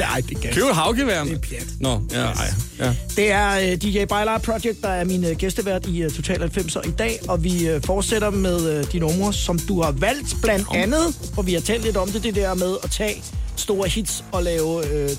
[0.00, 1.24] Ej, det kan Køb et havgevær.
[1.24, 1.66] Det er pjat.
[1.80, 2.94] Nå, ja, ej, ja.
[3.16, 6.88] Det er uh, DJ Bailar Project, der er min uh, gæstevært i uh, Total 90'er
[6.88, 10.66] i dag, og vi uh, fortsætter med uh, de numre, som du har valgt blandt
[10.74, 13.22] andet, og vi har talt lidt om det, det der med at tage
[13.56, 15.10] store hits og lave uh,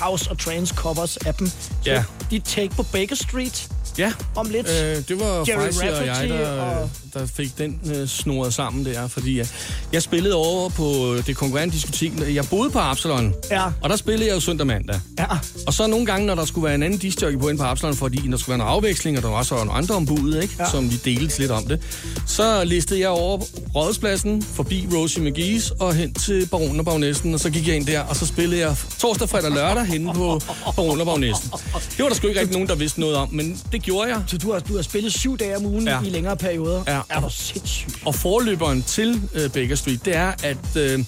[0.00, 1.46] house og trance covers af dem.
[1.46, 1.54] Så
[1.86, 2.04] Ja.
[2.30, 4.12] dit take på Baker Street Ja.
[4.36, 4.66] om lidt.
[4.68, 8.84] Øh, det var Jerry Freisy og jeg, der, og- der fik den øh, snoret sammen
[8.84, 9.46] der, fordi jeg,
[9.92, 12.12] jeg spillede over på det konkurrerende diskotek.
[12.34, 13.64] Jeg boede på Absalon, Ja.
[13.82, 15.00] og der spillede jeg jo søndag mandag.
[15.18, 15.26] Ja.
[15.66, 17.96] Og så nogle gange, når der skulle være en anden disjockey på ind på Absalon,
[17.96, 20.54] fordi der skulle være noget afveksling, og der var også nogle andre ombud, ikke?
[20.58, 20.70] Ja.
[20.70, 21.80] Som vi delte lidt om det,
[22.26, 23.38] så listede jeg over
[23.74, 27.86] Rådhuspladsen, forbi Rosie McGee's og hen til Baron og Bagnæsten, og så gik jeg ind
[27.86, 30.40] der, og så spillede jeg torsdag, fredag og lørdag henne på
[30.76, 31.50] Baron og Bagnæsten.
[31.96, 34.22] Det var der sgu ikke rigtig nogen, der vidste noget om, men det gjorde jeg.
[34.26, 35.88] Så du har, du har spillet syv dage om ugen.
[35.88, 36.00] Ja.
[36.02, 36.82] i længere perioder.
[36.86, 36.99] Ja.
[37.08, 37.98] Er du sindssygt?
[38.06, 41.04] Og forløberen til øh, Baker Street, det er, at øh,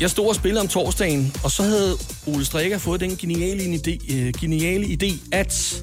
[0.00, 1.96] jeg stod og spillede om torsdagen, og så havde
[2.26, 5.82] Ole Strikker fået den geniale idé, øh, geniale idé at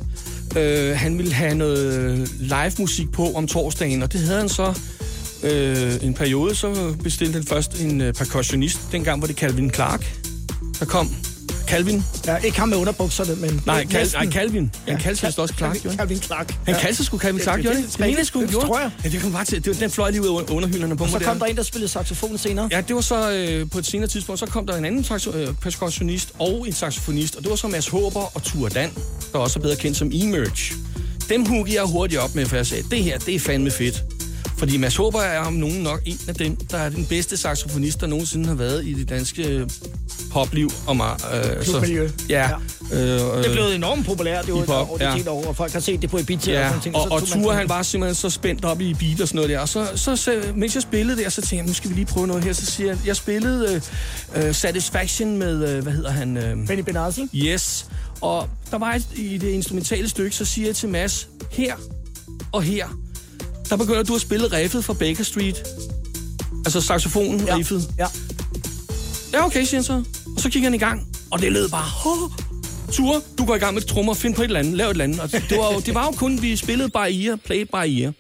[0.58, 4.80] øh, han ville have noget live musik på om torsdagen, og det havde han så
[5.44, 8.80] øh, en periode, så bestilte han først en øh, percussionist.
[8.92, 10.16] Dengang var det Calvin Clark,
[10.80, 11.16] der kom.
[11.70, 12.04] Calvin?
[12.28, 13.62] Ja, ikke ham med underbukserne, men...
[13.66, 14.72] Nej, Cal, nej Calvin.
[14.88, 16.56] Han Ja, kaldte Cal- også Clark, Calvin- gjorde Calvin Clark.
[16.66, 16.82] Han Ja.
[16.82, 18.68] kaldte sig sgu Calvin Clark, Det- gjorde det- mener sgu, han gjorde.
[18.68, 18.92] tror jeg.
[19.04, 19.58] Ja, det kom bare til.
[19.66, 21.46] Det var, den fløj lige ud af underhylderne på Og mig så kom der.
[21.46, 22.70] en, der spillede saxofon senere.
[22.72, 25.36] Ja, det var så øh, på et senere tidspunkt, så kom der en anden saxo-
[25.38, 28.90] øh, percussionist og en saxofonist, og det var så Mads Håber og Ture Dan,
[29.34, 30.74] der også er bedre kendt som Emerge.
[31.30, 34.04] Dem huggede jeg hurtigt op med, for jeg sagde, det her, det er fandme fedt.
[34.60, 38.02] Fordi Mads Håber er om nogen nok en af dem, der er den bedste saxofonist,
[38.02, 39.70] der nogensinde har været i det danske øh,
[40.32, 40.70] popliv.
[40.88, 42.10] Og mig, øh, Klubmiljø.
[42.30, 42.50] Ja.
[42.50, 42.56] Ja.
[42.98, 45.32] Øh, Det er blevet enormt populært, det var Hip-hop, over det ja.
[45.32, 46.96] år, og folk har set det på Ibiza Ja, og sådan ting.
[46.96, 49.36] og, så og man Ture, han var simpelthen så spændt op i beat og sådan
[49.36, 49.60] noget der.
[49.60, 52.06] Og så, så, så mens jeg spillede der, så tænkte jeg, nu skal vi lige
[52.06, 52.54] prøve noget her.
[52.54, 53.82] Så siger jeg, jeg spillede
[54.36, 56.38] øh, øh, Satisfaction med, øh, hvad hedder han?
[56.38, 57.28] Øh, Benny Benassi.
[57.36, 57.86] Yes.
[58.22, 61.76] Og der var et, i det instrumentale stykke, så siger jeg til Mads, her
[62.52, 62.88] og her,
[63.70, 65.64] der begynder du at spille riffet fra Baker Street.
[66.66, 67.56] Altså saxofonen, ja.
[67.56, 67.90] riffet.
[67.98, 68.08] Ja.
[69.34, 70.04] Ja, okay, siger han så.
[70.36, 71.86] Og så gik han i gang, og det lød bare...
[72.06, 72.32] Oh,
[72.92, 75.04] Ture, du går i gang med trommer, find på et eller andet, lav et eller
[75.04, 75.20] andet.
[75.20, 78.14] Og det, var jo, det var jo kun, vi spillede bare ear, played by ear.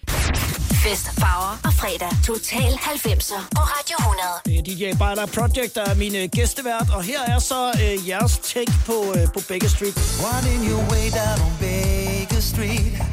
[0.84, 2.10] Fest, farver og fredag.
[2.26, 4.66] Total 90'er på Radio 100.
[4.66, 8.10] Det er DJ Bader Project, der er min øh, gæstevært, og her er så øh,
[8.10, 9.96] jeres take på, øh, på Baker Street.
[10.24, 13.09] Winding your way down on Baker Street.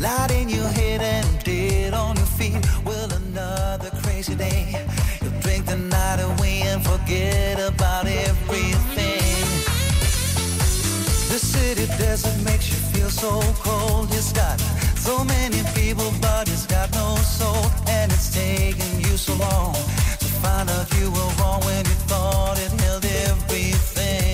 [0.00, 2.56] Light in your head and dead on your feet.
[2.86, 4.86] Well, another crazy day.
[5.20, 9.44] You'll drink the night away and forget about everything.
[11.28, 14.08] The city desert makes you feel so cold.
[14.12, 14.58] It's got
[14.96, 17.66] so many people, but it's got no soul.
[17.86, 22.58] And it's taken you so long to find out you were wrong when you thought
[22.58, 24.29] it held everything.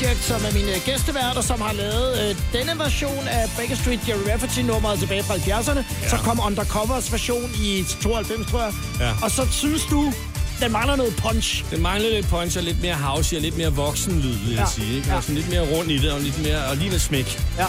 [0.00, 4.18] Project, som er mine gæsteværter, som har lavet øh, denne version af Baker Street Jerry
[4.32, 5.78] Rafferty-nummeret tilbage fra 70'erne.
[6.02, 6.08] Ja.
[6.08, 8.72] Så kom Undercovers version i 92, tror jeg.
[9.00, 9.12] Ja.
[9.22, 10.12] Og så synes du,
[10.60, 11.64] den mangler noget punch.
[11.70, 14.66] Den mangler lidt punch og lidt mere house og lidt mere voksenlyd, vil jeg Ja.
[14.74, 14.96] sige.
[14.96, 15.08] Ikke?
[15.08, 15.16] Ja.
[15.16, 17.40] Og sådan lidt mere rundt i det, og lidt mere, og lige med smæk.
[17.58, 17.66] Ja.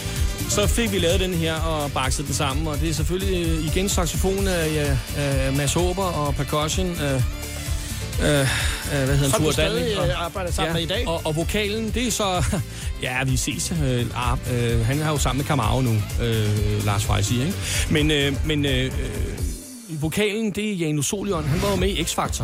[0.49, 3.65] Så fik vi lavet den her og bakset den sammen, og det er selvfølgelig øh,
[3.65, 4.73] igen saxofon af,
[5.17, 7.23] ja, Mads Håber og percussion af,
[8.22, 8.47] af,
[8.91, 9.99] af hvad hedder Som du stadig.
[9.99, 11.07] Og- øh, arbejder sammen med i dag.
[11.07, 12.43] Og, og vokalen, det er så...
[13.01, 13.74] Ja, vi ses.
[13.84, 13.99] Øh,
[14.53, 15.91] øh, han har jo sammen med Kamau nu,
[16.22, 17.53] øh, Lars Freisi, ikke?
[17.89, 18.91] Men, øh, men øh, øh,
[20.01, 21.43] vokalen, det er Janus Solion.
[21.43, 22.43] Han var jo med i X-Factor.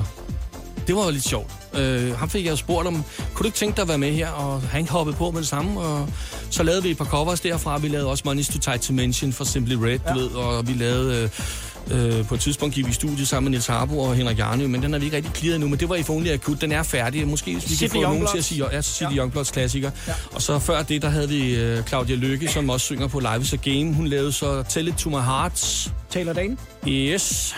[0.88, 1.52] Det var jo lidt sjovt.
[1.74, 2.94] Øh, ham fik jeg jo spurgt om,
[3.34, 4.30] kunne du ikke tænke dig at være med her?
[4.30, 6.10] Og han hoppede på med det samme, og
[6.50, 7.78] så lavede vi et par covers derfra.
[7.78, 10.14] Vi lavede også Money's to Tight to Mention for Simply Red, ja.
[10.14, 11.24] du ved, og vi lavede...
[11.24, 11.30] Øh,
[11.92, 14.68] øh, på et tidspunkt gik vi i studiet sammen med Niels Harbo og Henrik Jarnø,
[14.68, 16.62] men den har vi ikke rigtig clearet nu, men det var i Only Akut.
[16.62, 17.28] Den er færdig.
[17.28, 19.16] Måske hvis vi City kan få nogen til at sige, ja, City ja.
[19.16, 19.92] Youngbloods klassiker.
[20.08, 20.14] Ja.
[20.32, 23.42] Og så før det, der havde vi øh, Claudia Lykke, som også synger på Live
[23.42, 23.94] is a Game.
[23.94, 25.92] Hun lavede så Tell It To My Heart.
[26.10, 26.58] Taylor Dane.
[26.88, 27.56] Yes.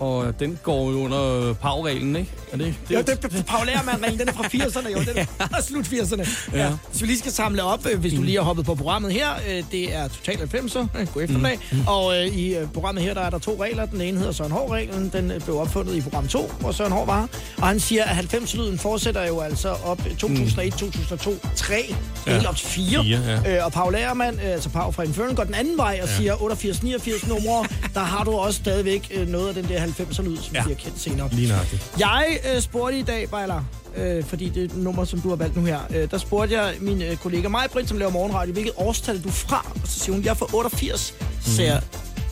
[0.00, 2.30] Og den går jo under PAV-reglen, ikke?
[2.52, 4.98] Er det, Det, jo, det er Paul Lermann-reglen, den er fra 80'erne, jo.
[4.98, 5.24] Den er
[5.54, 6.28] fra slut 80'erne.
[6.52, 6.64] Ja.
[6.64, 6.70] Ja.
[6.90, 9.28] Hvis vi lige skal samle op, øh, hvis du lige har hoppet på programmet her,
[9.48, 11.86] øh, det er Total 90'er, øh, god eftermiddag, mm.
[11.86, 13.86] og øh, i programmet her, der er der to regler.
[13.86, 17.28] Den ene hedder Søren Hård-reglen, den blev opfundet i program 2, hvor Søren Hård var.
[17.58, 21.94] Og han siger, at 90-lyden fortsætter jo altså op 2001, 2002, 3,
[22.26, 22.32] Ja.
[22.32, 23.02] helt op til 4.
[23.04, 23.56] Fire, ja.
[23.58, 26.16] øh, og Paul Lermann, øh, altså Paul fra Infernal, går den anden vej og Ja.
[26.16, 27.66] siger 88-89 numre.
[27.94, 30.62] der har du også stadigvæk noget af den der 90'er-lyd, som Ja.
[30.64, 31.28] vi har kendt senere.
[31.32, 31.82] Lige nøjagtigt.
[31.98, 33.62] Jeg øh, spurgte i dag, Bejler,
[33.96, 36.60] øh, fordi det er et nummer, som du har valgt nu her, øh, der spurgte
[36.60, 39.66] jeg min øh, kollega Majbrit, som laver morgenradio, hvilket årstal er du fra?
[39.82, 41.14] Og så siger hun, jeg er fra 88.
[41.44, 41.82] Så siger jeg,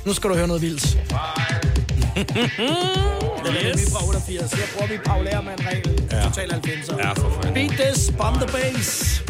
[0.06, 0.82] nu skal du høre noget vildt.
[0.84, 1.00] Det
[3.56, 4.52] er nemlig fra 88.
[4.52, 6.08] Her bruger vi Paul Lermann-reglen.
[6.12, 6.22] Ja.
[6.24, 6.96] Total 90'er.
[7.06, 7.68] Ja, for fanden.
[7.68, 9.22] Beat this, bomb the bass.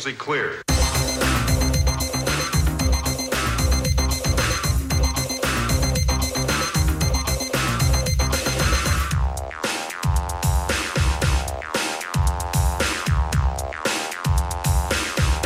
[0.00, 0.62] Frequency clear.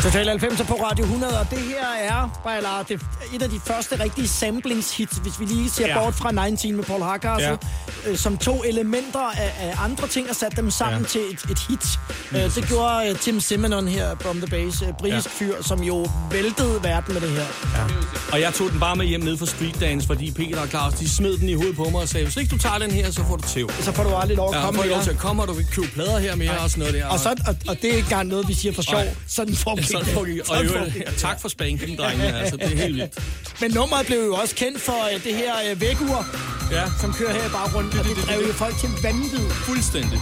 [0.03, 3.61] Total 90 på Radio 100, og det her er, Bejlar, det er et af de
[3.61, 5.99] første rigtige samplingshits, hvis vi lige ser ja.
[5.99, 7.59] Bort fra 19 med Paul Hardcastle,
[8.05, 8.11] ja.
[8.11, 11.01] øh, som to elementer af, af andre ting og satte dem sammen.
[11.03, 11.09] Ja.
[11.09, 11.99] til et, et hit.
[12.33, 15.47] Øh, det gjorde øh, Tim Simonon her på The Base, øh, britisk ja.
[15.47, 17.45] fyr, som jo væltede verden med det her.
[17.75, 17.85] Ja.
[18.33, 20.95] Og jeg tog den bare med hjem ned fra Street Dance, fordi Peter og Claus,
[20.95, 23.11] de smed den i hovedet på mig og sagde, hvis ikke du tager den her,
[23.11, 23.71] så får du tæv.
[23.81, 25.03] Så får du aldrig lov at Ja, komme får mere.
[25.03, 27.07] til at komme, og du kan købe plader her mere og sådan noget der.
[27.07, 29.01] Og, så, og, og det er ikke engang noget, vi siger for sjov.
[29.01, 29.15] Nej.
[29.29, 29.59] Sådan det.
[29.59, 31.15] foregik- og Sådan ja, det.
[31.19, 32.39] tak for spanking, drengene.
[32.41, 33.19] Altså, det er helt vildt.
[33.61, 36.27] Men nummeret blev jo også kendt for øh, det her øh, vægur,
[36.73, 36.83] Ja.
[37.01, 39.51] som kører her i baggrunden, og det drev jo folk til vanvid.
[39.51, 40.21] Fuldstændig.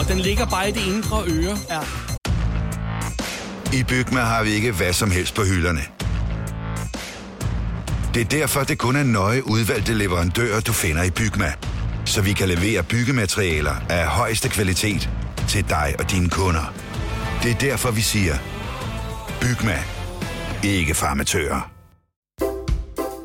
[0.00, 1.58] Og den ligger bare i det indre øre.
[1.70, 1.80] Ja.
[3.78, 5.80] I Bygma har vi ikke hvad som helst på hylderne.
[8.14, 11.52] Det er derfor, det kun er nøje udvalgte leverandører, du finder i Bygma.
[12.06, 15.10] Så vi kan levere byggematerialer af højeste kvalitet
[15.48, 16.74] til dig og dine kunder.
[17.42, 18.34] Det er derfor, vi siger,
[19.40, 19.78] Bygma.
[20.64, 21.70] Ikke farmatører.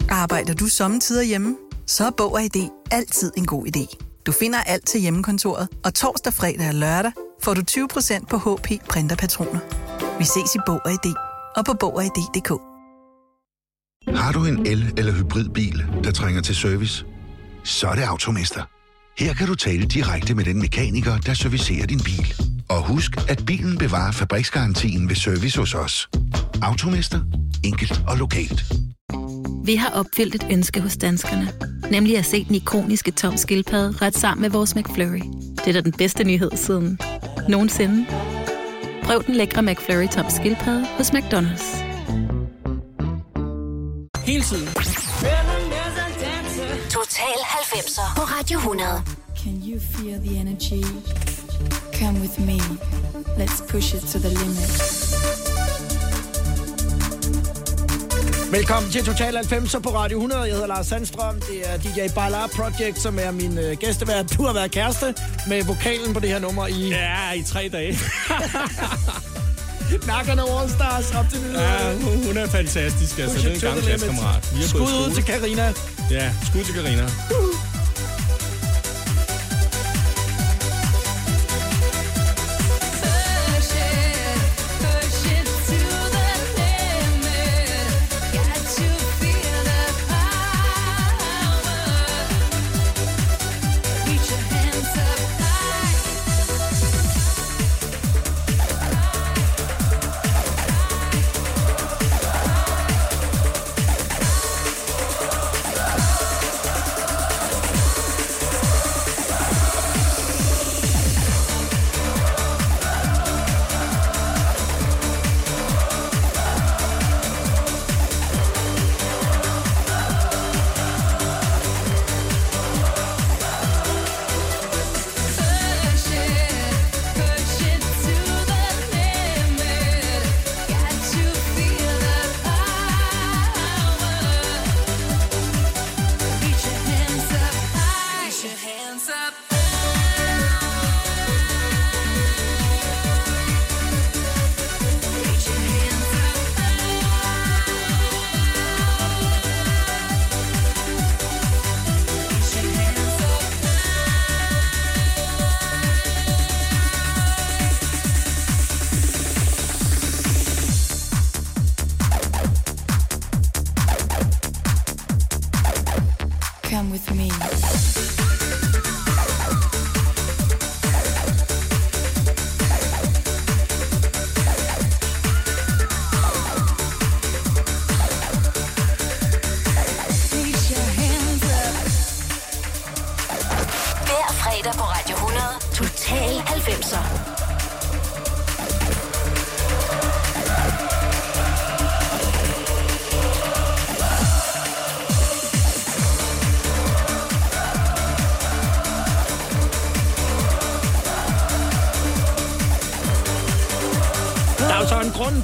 [0.09, 1.55] Arbejder du sommetider hjemme?
[1.87, 4.04] Så er Bog og ID altid en god idé.
[4.25, 7.11] Du finder alt til hjemmekontoret, og torsdag, fredag og lørdag
[7.43, 9.59] får du 20% på HP printerpatroner.
[10.19, 11.13] Vi ses i Bog og ID
[11.55, 12.49] og på Bog og ID.dk.
[14.17, 17.05] Har du en el- eller hybridbil, der trænger til service?
[17.63, 18.63] Så er det Automester.
[19.17, 22.33] Her kan du tale direkte med den mekaniker, der servicerer din bil.
[22.69, 26.09] Og husk, at bilen bevarer fabriksgarantien ved service hos os.
[26.61, 27.19] Automester.
[27.63, 28.73] Enkelt og lokalt.
[29.65, 31.51] Vi har opfyldt et ønske hos danskerne.
[31.91, 35.21] Nemlig at se den ikoniske tom skildpadde ret sammen med vores McFlurry.
[35.57, 36.99] Det er da den bedste nyhed siden
[37.49, 38.05] nogensinde.
[39.03, 41.77] Prøv den lækre McFlurry tom skildpadde hos McDonald's.
[44.25, 44.67] Hele tiden.
[46.89, 49.03] Total 90'er på Radio 100.
[49.43, 51.34] Can you feel the energy?
[51.99, 52.59] Come with me.
[53.37, 54.71] Let's push it to the limit.
[58.51, 60.41] Velkommen til Total 90'er på Radio 100.
[60.41, 61.35] Jeg hedder Lars Sandstrøm.
[61.39, 64.37] Det er DJ Bala Project, som er min øh, gæstevært.
[64.37, 65.15] Du har været kæreste
[65.47, 66.89] med vokalen på det her nummer i...
[66.89, 67.91] Ja, i tre dage.
[70.07, 73.19] Nakkerne All Stars op til det Ja, hun, hun er fantastisk.
[73.19, 74.45] Altså, det er en gammel klassekammerat.
[74.61, 75.73] Skud ud til Karina.
[76.11, 77.09] Ja, skud til Karina.
[77.29, 77.74] Come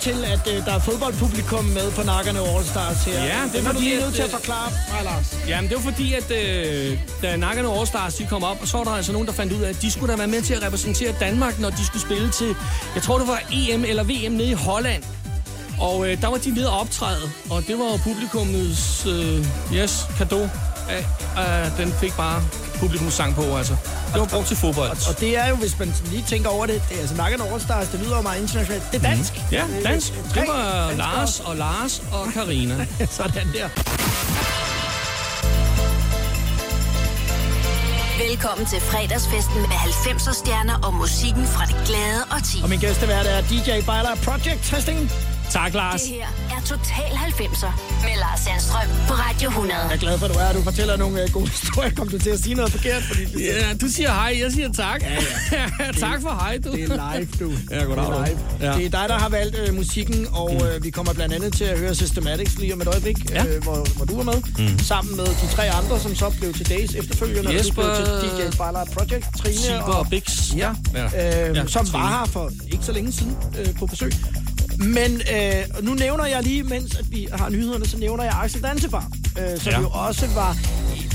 [0.02, 3.14] til, at øh, der er fodboldpublikum med på nakkerne All Stars her.
[3.14, 5.04] Ja, det er det er du fordi, lige at, nødt til at øh, forklare mig,
[5.04, 5.38] Lars.
[5.47, 8.84] Jamen, det var fordi, at øh, da Nakkerne All Stars de kom op, så var
[8.84, 10.64] der altså nogen, der fandt ud af, at de skulle da være med til at
[10.64, 12.56] repræsentere Danmark, når de skulle spille til,
[12.95, 15.04] jeg tror det var EM eller VM nede i Holland.
[15.80, 20.06] Og øh, der var de nede og optræde, og det var jo publikummets øh, yes,
[20.18, 20.41] kado.
[20.43, 21.06] Øh,
[21.38, 22.43] øh, den fik bare
[22.80, 23.76] publikums sang på, altså.
[24.14, 24.89] Det var brugt til fodbold.
[24.89, 27.43] Og, og det er jo, hvis man lige tænker over det, det er altså nakkerne
[27.51, 28.84] All Stars, det lyder jo meget internationalt.
[28.91, 29.34] Det er dansk.
[29.34, 29.43] Mhm.
[29.51, 30.12] Ja, Øh, dansk.
[30.14, 30.91] øh, Det var.
[30.97, 32.88] Lars og Lars og Karina.
[33.18, 33.70] Sådan der.
[38.30, 42.57] Velkommen til fredagsfesten med 90'er stjerner og musikken fra det glade og ti.
[42.64, 45.12] Og min gæstevært er DJ Beiler Project Testing.
[45.49, 46.01] Tak, Lars.
[46.01, 49.80] Det her er Total 90'er med Lars Sandstrøm på Radio 100.
[49.80, 50.53] Jeg er glad for, at du er.
[50.53, 51.91] Du fortæller nogle uh, gode historier.
[51.95, 53.03] Kom du til at sige noget forkert?
[53.03, 55.01] Fordi det, Ja, du siger hej, jeg siger tak.
[55.01, 55.07] Ja,
[55.51, 55.91] ja.
[56.07, 56.72] tak for hej, du.
[56.72, 57.51] det er live, du.
[57.76, 58.26] Ja, goddag, Det er du.
[58.26, 58.39] live.
[58.72, 58.78] Ja.
[58.78, 60.68] Det er dig, der har valgt øh, musikken, og Mm.
[60.68, 63.45] øh, vi kommer blandt andet til at høre Systematics lige om et øjeblik, Ja.
[63.45, 64.80] øh, hvor, hvor du var med, Mm.
[64.80, 67.47] sammen med de tre andre, som så blev til Days efterfølgende.
[67.49, 70.53] og Jesper, du blev til DJ Beiler Project, Trine Silber og Bix.
[70.55, 71.49] Ja, Ja.
[71.49, 72.03] Øh, Ja, som Trine.
[72.03, 74.12] var her for ikke så længe siden øh, på besøg.
[74.82, 78.64] Men øh, nu nævner jeg lige, mens at vi har nyhederne, så nævner jeg Axel
[78.64, 79.08] Dansebar,
[79.40, 79.80] øh, som Ja.
[79.80, 80.58] jo også var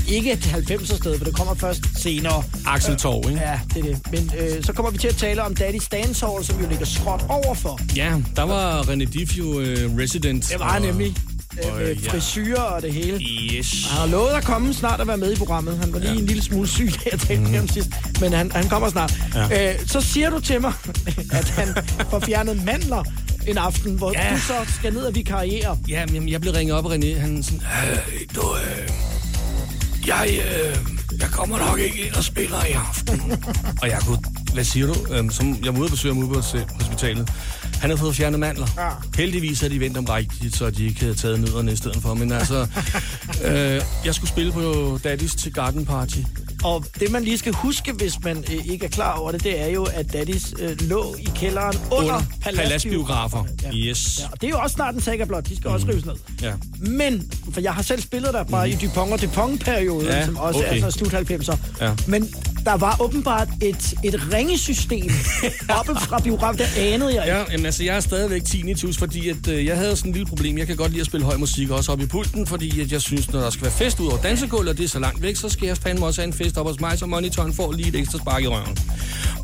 [0.07, 2.43] ikke et 90'er sted, for det kommer først senere.
[2.65, 3.41] Axel Torv, ikke?
[3.41, 4.11] Ja, det er det.
[4.11, 6.85] Men øh, så kommer vi til at tale om Daddy's Dance Hall, som jo ligger
[6.85, 7.79] skråt overfor.
[7.95, 10.49] Ja, der var René Diff jo øh, resident.
[10.51, 11.15] Det var og- nemlig.
[11.63, 12.11] Øh, og, med ja.
[12.11, 13.19] frisyrer og det hele.
[13.57, 13.85] Yes.
[13.89, 15.77] Han har lovet at komme snart at være med i programmet.
[15.77, 16.19] Han var lige Ja.
[16.19, 17.89] en lille smule syg, da jeg talte med ham sidst.
[18.21, 19.13] Men han, han kommer snart.
[19.35, 19.73] Ja.
[19.73, 20.73] Øh, så siger du til mig,
[21.31, 21.67] at han
[22.09, 23.03] får fjernet mandler
[23.47, 24.33] en aften, hvor Ja.
[24.35, 25.77] du så skal ned og vikariere.
[25.87, 27.19] Ja, men jeg blev ringet op af René.
[27.19, 28.89] Han sådan, hey, du, øh,
[30.07, 30.77] jeg, øh,
[31.19, 33.21] jeg kommer nok ikke ind og spiller i aften.
[33.81, 34.19] og jeg kunne,
[34.53, 35.13] hvad siger du?
[35.13, 37.29] Øhm, som, jeg var ude og besøge ham ude på hos- hospitalet.
[37.73, 38.67] Han havde fået fjernet mandler.
[38.77, 38.89] Ja.
[39.17, 42.13] Heldigvis havde de vendt om rigtigt, så de ikke havde taget nødderne i stedet for.
[42.13, 42.67] Men altså,
[43.47, 46.17] øh, jeg skulle spille på Daddy's til Garden Party.
[46.63, 49.61] Og det, man lige skal huske, hvis man øh, ikke er klar over det, det
[49.61, 53.43] er jo, at Daddy's øh, lå i kælderen under, Under Paladsbiografer.
[53.43, 53.45] paladsbiografer.
[53.63, 53.89] Ja.
[53.89, 54.19] Yes.
[54.19, 55.49] Ja, og det er jo også snart en saga blot.
[55.49, 55.73] De skal mm.
[55.73, 56.15] også rives ned.
[56.41, 56.53] Ja.
[56.79, 58.73] Men, for jeg har selv spillet der bare mm.
[58.73, 60.81] i Dupont og Dupont-perioden, Ja, som også okay.
[60.81, 61.57] er så slut 90'er.
[61.81, 61.91] Ja.
[62.07, 62.33] Men
[62.67, 65.09] der var åbenbart et, et ringesystem
[65.79, 67.37] oppe fra biografen, der anede jeg ikke.
[67.37, 70.27] Ja, jamen, altså, jeg er stadigvæk tinnitus, fordi at, øh, jeg havde sådan en lille
[70.27, 70.57] problem.
[70.57, 73.01] Jeg kan godt lide at spille høj musik, også op i pulten, fordi at jeg
[73.01, 75.35] synes, når der skal være fest ud over dansegulvet, og det er så langt væk,
[75.35, 77.89] så skal jeg fandme også have en fest op hos mig, så monitoren får lige
[77.89, 78.77] et ekstra spark i røven.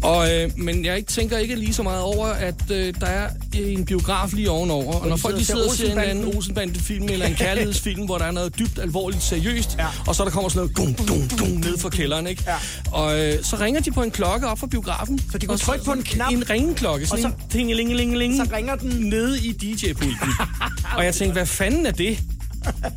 [0.04, 3.30] Og, øh, men jeg ikke, tænker ikke lige så meget over, at øh, der er
[3.54, 7.26] en biograf lige ovenover, og når folk de sidder og ser en anden Olsenbande-film, eller
[7.26, 9.86] en kærlighedsfilm, hvor der er noget dybt alvorligt seriøst, ja.
[10.08, 12.44] og så der kommer sådan noget gung, gung, gung ned fra kælderen, ikke?
[12.48, 12.56] Ja.
[12.92, 15.20] Og øh, så ringer de på en klokke op fra biografen.
[15.32, 16.32] Så de kunne trykke på en knap.
[16.32, 18.38] En ringeklokke, sådan Og så- en tingelingelingeling.
[18.38, 18.90] Så ringer den.
[19.10, 20.30] Nede i DJ-pulten.
[20.98, 22.20] og jeg tænkte, hvad fanden er det?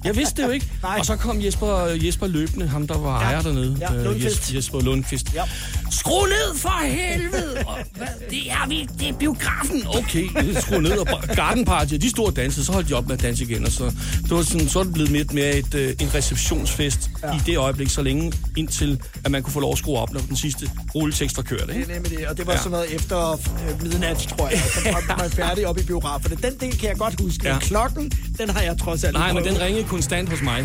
[0.05, 0.67] Jeg vidste det jo ikke.
[0.83, 0.97] Nej.
[0.99, 3.27] Og så kom Jesper, Jesper løbende, ham der var Ja.
[3.27, 3.77] ejer dernede.
[3.81, 4.43] Ja, Øh, Lundqvist.
[4.51, 5.35] Jes- Jesper Lundqvist.
[5.35, 5.43] Ja.
[5.91, 7.65] Skru ned for helvede!
[7.67, 9.83] Og, hvad, det er vi, det er biografen.
[9.87, 10.25] Okay,
[10.61, 10.99] skru ned.
[10.99, 13.65] Og Garden Party, de store danser, så holdt de op med at danse igen.
[13.67, 13.85] Og så,
[14.23, 17.35] det var sådan, så er det blevet lidt mere et, øh, en receptionsfest Ja.
[17.37, 20.21] i det øjeblik, så længe indtil, at man kunne få lov at skrue op, når
[20.21, 21.61] den sidste rulletekst var kørt.
[21.69, 21.91] Det Ikke?
[21.91, 22.59] er nemlig det, og det var ja.
[22.59, 24.63] Sådan noget efter øh, midnat, tror jeg.
[24.75, 26.37] Så var man færdig op i biograferne.
[26.43, 27.49] Den del kan jeg godt huske.
[27.49, 27.59] Ja.
[27.59, 30.65] Klokken, den har jeg trods alt Nej, men den ringede konstant hos mig.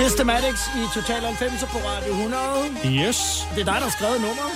[0.00, 2.42] Systematics i Total 90 på Radio 100.
[2.84, 3.46] Yes.
[3.54, 4.52] Det er dig, der har skrevet nummeret.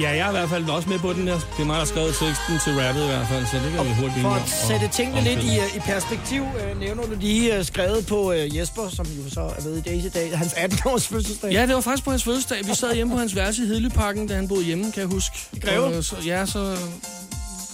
[0.00, 1.34] Ja, jeg er i hvert fald også med på den her.
[1.34, 3.84] Det er mig, der har skrevet teksten til rappet i hvert fald, så det kan
[3.84, 7.56] vi hurtigt For at sætte tingene lidt i, øh, i perspektiv, øh, nævner du lige
[7.56, 10.52] øh, skrevet på øh, Jesper, som jo så er ved i dag i dag, hans
[10.52, 11.52] 18-års fødselsdag.
[11.52, 12.58] Ja, det var faktisk på hans fødselsdag.
[12.66, 15.36] Vi sad hjemme på hans værelse i Hedelyparken, da han boede hjemme, kan jeg huske.
[15.64, 15.84] Greve?
[15.84, 16.76] Og så, ja, så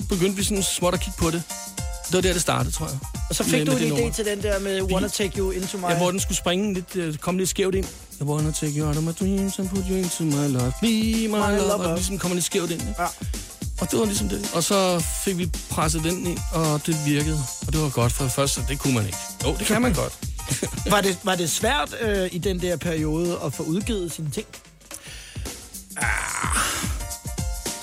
[0.08, 1.42] begyndte vi sådan småt at kigge på det.
[2.06, 3.15] Det var der, det startede, tror jeg.
[3.28, 4.12] Og så fik med- du med en idé nummer.
[4.12, 5.82] til den der med Wanna Take You Into My...
[5.90, 7.86] Ja, hvor den skulle springe lidt, øh, komme lidt skævt ind.
[8.20, 10.72] I wanna take you out of my dreams and put you into my love.
[10.80, 11.56] Be my, My love.
[11.58, 11.72] lover.
[11.84, 12.82] Og ligesom kommer lidt skævt ind.
[12.98, 13.04] Ja.
[13.80, 14.50] Og det var ligesom det.
[14.54, 17.42] Og så fik vi presset den ind, og det virkede.
[17.66, 19.18] Og det var godt, for først, så det kunne man ikke.
[19.44, 20.12] Jo, det kan man godt.
[20.90, 24.46] Var det, var det svært øh, i den der periode at få udgivet sine ting?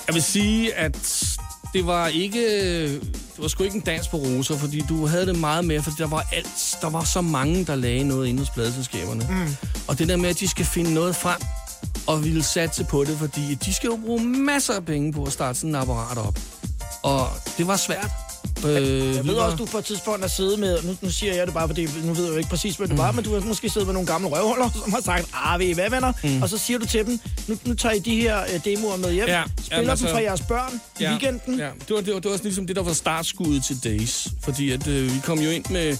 [0.06, 1.26] Jeg vil sige, at
[1.74, 3.00] det var ikke...
[3.34, 5.96] Det var sgu ikke en dans på roser, fordi du havde det meget mere, fordi
[5.98, 9.26] der var alt, der var så mange, der lagde noget inde hos pladeselskaberne.
[9.30, 9.56] Mm.
[9.88, 11.40] Og det der med, at de skal finde noget frem,
[12.06, 15.32] og ville satse på det, fordi de skal jo bruge masser af penge på at
[15.32, 16.38] starte sådan en apparat op.
[17.02, 17.28] Og
[17.58, 18.10] det var svært.
[18.64, 21.46] Øh, Jeg ved også, du på et tidspunkt har siddet med, nu, nu siger jeg
[21.46, 23.40] det bare, fordi nu ved jeg jo ikke præcis, hvad det var, men du har
[23.40, 26.12] måske siddet med nogle gamle røvhuller, som har sagt, ah, ved I hvad, venner?
[26.24, 26.42] Mm.
[26.42, 29.12] Og så siger du til dem, nu, nu tager I de her øh, demoer med
[29.12, 31.58] hjem, Ja, spiller jamen, altså- dem for jeres børn i weekenden.
[31.58, 34.28] Ja, det var, det, var, det var også ligesom det, der var startskuddet til Days.
[34.42, 35.96] Fordi at, øh, vi kom jo ind med...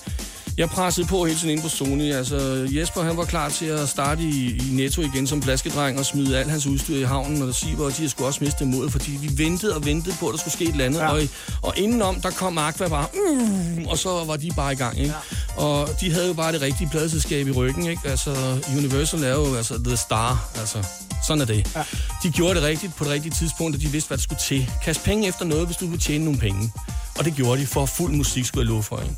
[0.57, 2.12] Jeg pressede på hele tiden ind på Sony.
[2.12, 6.07] Altså, Jesper han var klar til at starte i, i Netto igen som plaskedreng og
[6.07, 7.42] smide alt hans udstyr i havnen.
[7.42, 10.32] Og siger, at de sgu også mistet modet, fordi vi ventede og ventede på, at
[10.32, 10.98] der skulle ske et eller andet.
[10.98, 11.09] Ja.
[11.09, 11.22] Og,
[11.62, 13.07] og indenom, der kom Aqua bare...
[13.14, 15.14] Mm, og så var de bare i gang, ikke?
[15.57, 15.62] Ja.
[15.62, 18.09] Og de havde jo bare det rigtige pladeselskab i ryggen, ikke?
[18.09, 20.86] Altså, Universal er jo altså The Star, altså...
[21.26, 21.70] Sådan er det.
[21.76, 21.82] Ja.
[22.22, 24.70] De gjorde det rigtigt på det rigtige tidspunkt, og de vidste, hvad der skulle til.
[24.84, 26.72] Kast penge efter noget, hvis du vil tjene nogle penge.
[27.18, 29.00] Og det gjorde de for fuld musik, skulle jeg love for.
[29.00, 29.14] Ikke?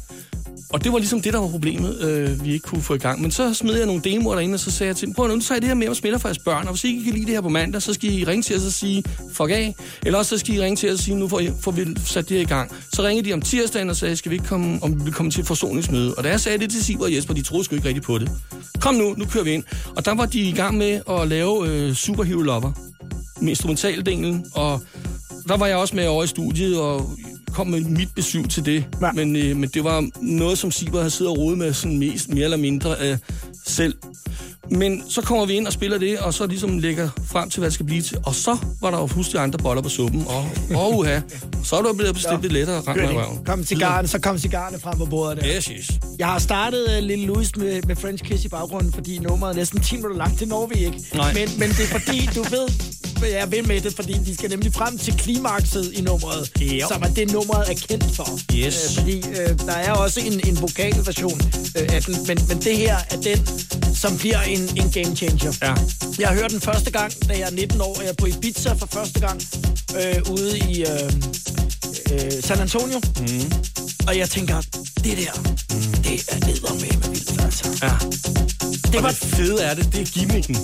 [0.76, 3.22] Og det var ligesom det, der var problemet, øh, vi ikke kunne få i gang.
[3.22, 5.34] Men så smed jeg nogle demoer derinde, og så sagde jeg til dem, prøv at
[5.34, 7.04] nu tager I det her med og spiller for jeres børn, og hvis I ikke
[7.04, 9.50] kan lide det her på mandag, så skal I ringe til os og sige, fuck
[9.50, 9.74] af.
[10.06, 11.86] Eller også så skal I ringe til os og sige, nu får, I, får vi
[12.04, 12.72] sat det her i gang.
[12.92, 15.30] Så ringede de om tirsdagen og sagde, skal vi ikke komme, om vi vil komme
[15.30, 16.14] til et forsoningsmøde.
[16.14, 18.18] Og da jeg sagde det til Siber og Jesper, de troede sgu ikke rigtigt på
[18.18, 18.30] det.
[18.80, 19.64] Kom nu, nu kører vi ind.
[19.96, 22.72] Og der var de i gang med at lave øh, Superhero Lover
[23.40, 24.80] med instrumentaldelen, og
[25.48, 27.10] der var jeg også med over i studiet og
[27.56, 28.84] kom med mit besøg til det.
[29.00, 29.12] Ja.
[29.12, 32.28] Men, øh, men det var noget, som Siber havde siddet og rodet med sådan mest,
[32.28, 33.18] mere eller mindre øh,
[33.66, 33.94] selv.
[34.70, 37.66] Men så kommer vi ind og spiller det, og så ligesom lægger frem til, hvad
[37.66, 38.18] det skal blive til.
[38.24, 40.24] Og så var der jo pludselig andre boller på suppen.
[40.28, 41.20] Og, og uha,
[41.64, 43.44] så er du blevet bestilt lidt lettere ramt med røven.
[43.44, 45.56] Kom cigaren, så kom cigarerne frem på bordet der.
[45.56, 45.90] Yes, yes.
[46.18, 49.56] Jeg har startet uh, Lille Louis med, med French Kiss i baggrunden, fordi nummeret er
[49.56, 50.40] næsten 10 minutter langt.
[50.40, 50.98] Det når vi ikke.
[51.14, 51.34] Nej.
[51.34, 52.68] Men, men det er fordi, du ved,
[53.18, 56.86] hvad jeg vil med det, fordi de skal nemlig frem til klimakset i nummeret, Ja.
[56.88, 58.40] som er det, nummeret er kendt for.
[58.54, 58.76] Yes.
[58.88, 61.40] Øh, fordi øh, der er også en, en vokalversion
[61.76, 63.48] øh, af den, men, men det her er den,
[63.94, 65.52] som bliver en, en game changer.
[65.62, 65.74] Ja.
[66.18, 68.72] Jeg hørte den første gang, da jeg er 19 år, og jeg er på Ibiza
[68.72, 69.42] for første gang
[69.96, 71.12] øh, ude i øh,
[72.12, 73.00] øh, San Antonio.
[73.20, 73.52] Mm.
[74.06, 74.60] Og jeg tænker,
[75.04, 75.32] det der,
[75.74, 76.02] mm.
[76.02, 77.68] det er eddermame med vildt, altså.
[77.82, 77.92] Ja.
[78.86, 80.56] Det og var, det fede er det, det er gimmicken.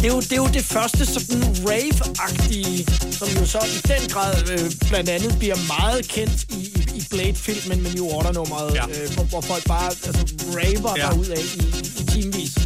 [0.00, 2.78] Det, er jo, det er jo det første sådan rave-agtige,
[3.12, 7.06] som jo så i den grad øh, blandt andet bliver meget kendt i, i, i
[7.10, 8.84] Blade-filmen med New Order-nummeret, ja.
[8.88, 11.04] øh, hvor, hvor folk bare altså, raver Ja.
[11.06, 11.10] ja.
[11.10, 11.62] derud af i,
[12.00, 12.57] i timevis.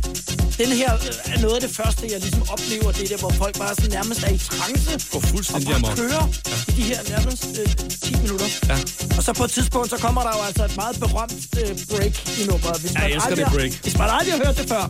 [0.62, 3.30] Den her øh, er noget af det første, jeg ligesom oplever, det er der, hvor
[3.42, 4.92] folk bare sådan nærmest er i trance.
[5.12, 6.72] Går fuldstændig og bare kører ja.
[6.72, 7.66] i de her nærmest øh,
[8.02, 8.46] 10 minutter.
[8.68, 8.76] Ja.
[9.16, 12.14] Og så på et tidspunkt, så kommer der jo altså et meget berømt øh, break
[12.40, 12.80] i nummeret.
[12.80, 13.72] Hvis Ja, jeg aldrig det har- break.
[13.82, 14.84] Hvis man aldrig har hørt det før,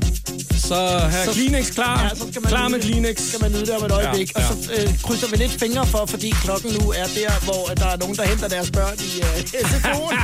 [0.68, 0.78] Så
[1.14, 2.02] her Så- Kleenex klar.
[2.02, 2.86] Ja, så skal man klar nyde med det.
[2.90, 3.16] Kleenex.
[3.28, 4.28] skal man nyde det om et øjeblik.
[4.36, 4.48] Ja, Ja.
[4.48, 7.86] Og så øh, krydser vi lidt fingre for, fordi klokken nu er der, hvor der
[7.94, 9.38] er nogen, der henter deres børn i øh,
[9.70, 10.18] SFO'en.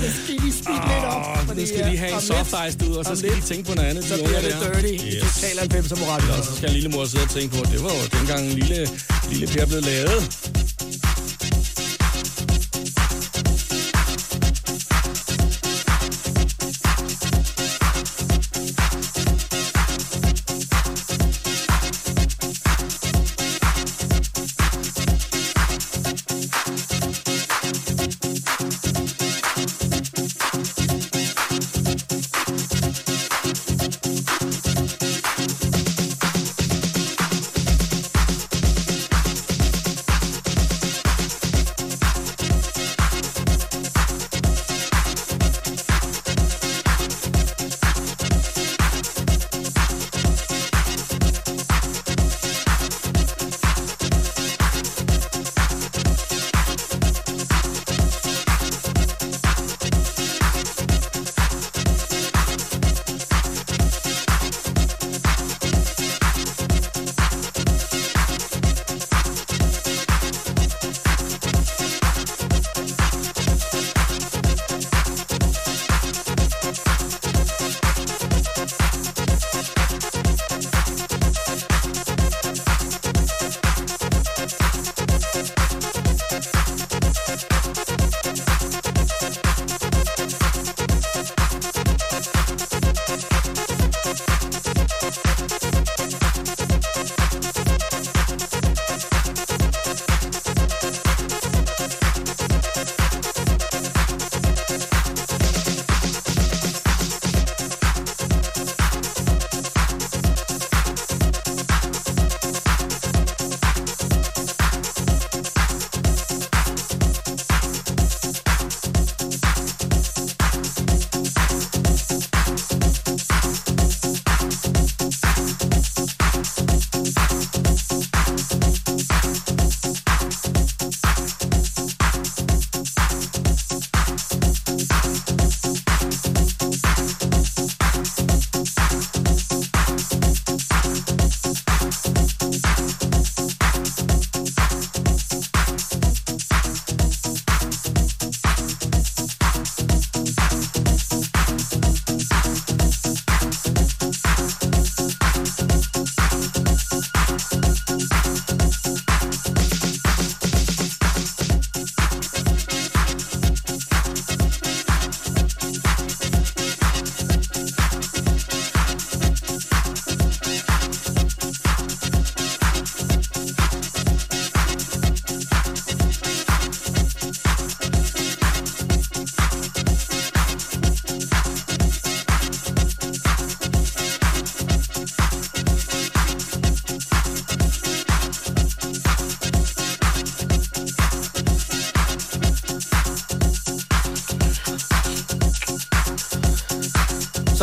[0.00, 1.22] så skal de speede lidt op.
[1.50, 3.64] Åh, nu skal de have en soft ice ud, og så skal de lidt, tænke
[3.68, 4.04] på noget andet.
[4.04, 4.58] Så de bliver det der.
[4.84, 5.22] Dirty i Yes.
[5.34, 6.32] total 90 som radio.
[6.38, 8.88] Og så skal lille mor sidde og tænke på, det var jo dengang lille,
[9.30, 10.20] lille Per blev lavet.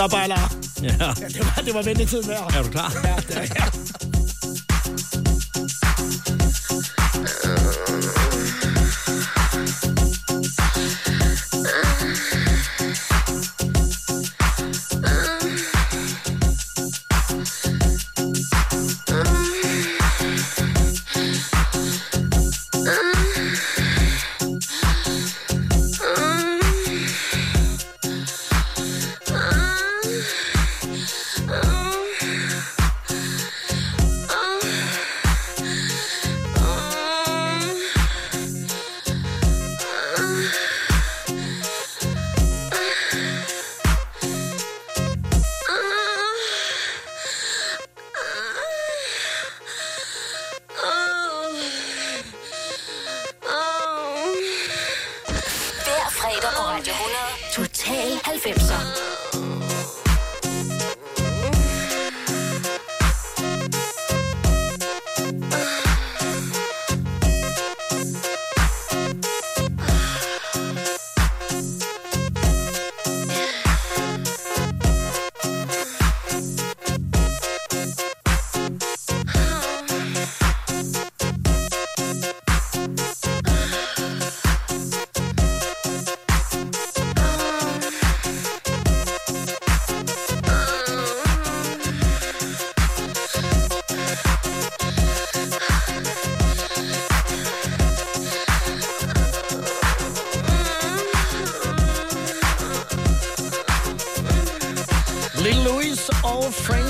[0.01, 0.39] Så bejler.
[0.81, 0.89] Ja.
[0.99, 2.53] Ja, det var, det var ventetiden værd.
[2.57, 2.91] Er du klar?
[3.03, 3.80] Ja, det er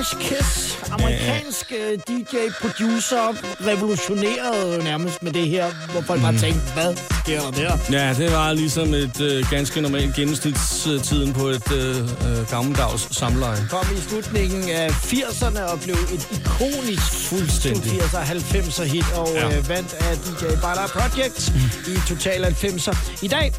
[0.01, 0.77] French Kiss.
[0.91, 3.35] Amerikansk øh, DJ-producer
[3.67, 7.77] revolutionerede nærmest med det her, hvor folk bare tænkte, hvad sker der der?
[7.91, 13.67] Ja, det var ligesom et øh, ganske normalt gennemsnitstiden på et øh, øh, gammeldags samleje.
[13.69, 17.91] Kom i slutningen af 80'erne og blev et ikonisk Fuldstændig.
[18.01, 19.57] 80'er og 90'er hit og Ja.
[19.57, 21.49] øh, vandt af DJ Bala Project
[21.87, 22.97] i Total 90'er.
[23.21, 23.53] I dag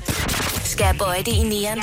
[0.65, 1.81] Skal bøje det i nieren.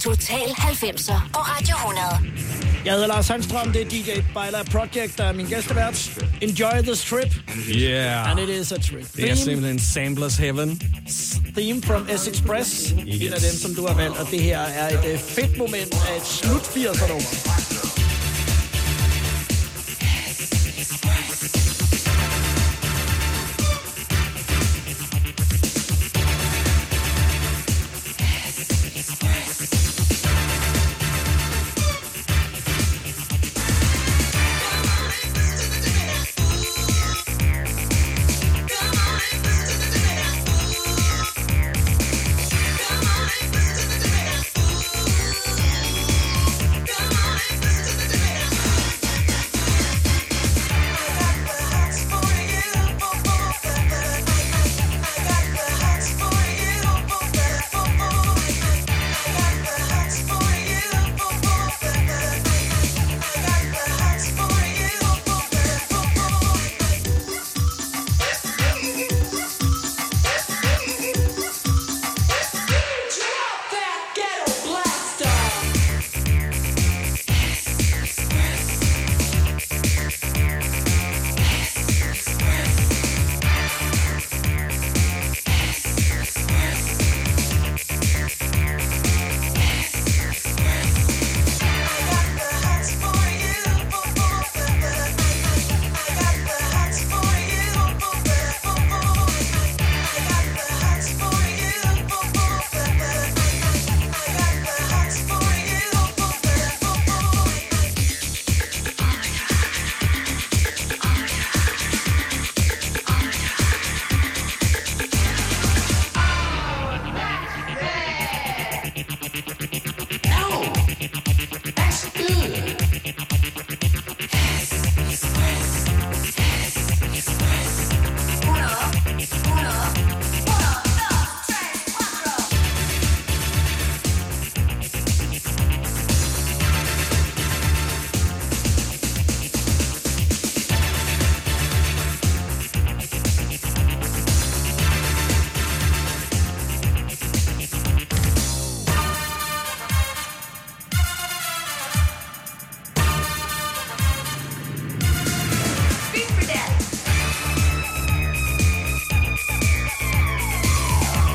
[0.00, 2.63] Total 90'er på Radio 100.
[2.84, 6.10] Jeg hedder Lars Sandstrøm, det er DJ Bejler Project, der er min gæstevært.
[6.40, 7.34] Enjoy the strip,
[7.68, 8.30] Yeah.
[8.30, 9.06] and it is a trip.
[9.16, 10.80] Det er simpelthen Samplers Heaven.
[11.56, 12.94] theme from S-Express.
[13.08, 13.20] Yes.
[13.22, 15.94] En af dem, som du har valgt, og det her er et øh, fedt moment
[15.94, 18.03] af et slut 80'er nummer.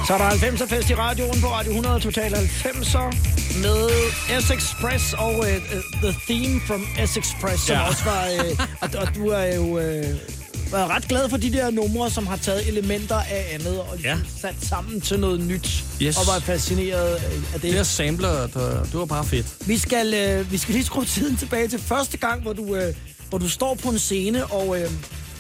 [0.10, 3.16] Så er der 90'er fest i radioen på Radio 100 Total 90'er
[3.62, 3.90] med
[4.42, 5.46] S Express og uh,
[6.04, 7.88] The Theme from S Express, som Ja.
[7.88, 8.28] også var...
[8.44, 9.62] Uh, og, og du er jo...
[9.64, 10.06] Uh,
[10.72, 14.10] været ret glad for de der numre, som har taget elementer af andet og Ja.
[14.10, 14.18] ja.
[14.42, 15.84] sat sammen til noget nyt.
[16.02, 16.18] Yes.
[16.18, 17.22] Og var fascineret af
[17.54, 17.62] det.
[17.62, 19.46] Det her sampler, der, det var bare fedt.
[19.68, 22.94] Vi skal, øh, vi skal lige skrue tiden tilbage til første gang, hvor du, øh,
[23.30, 24.90] hvor du står på en scene og, øh,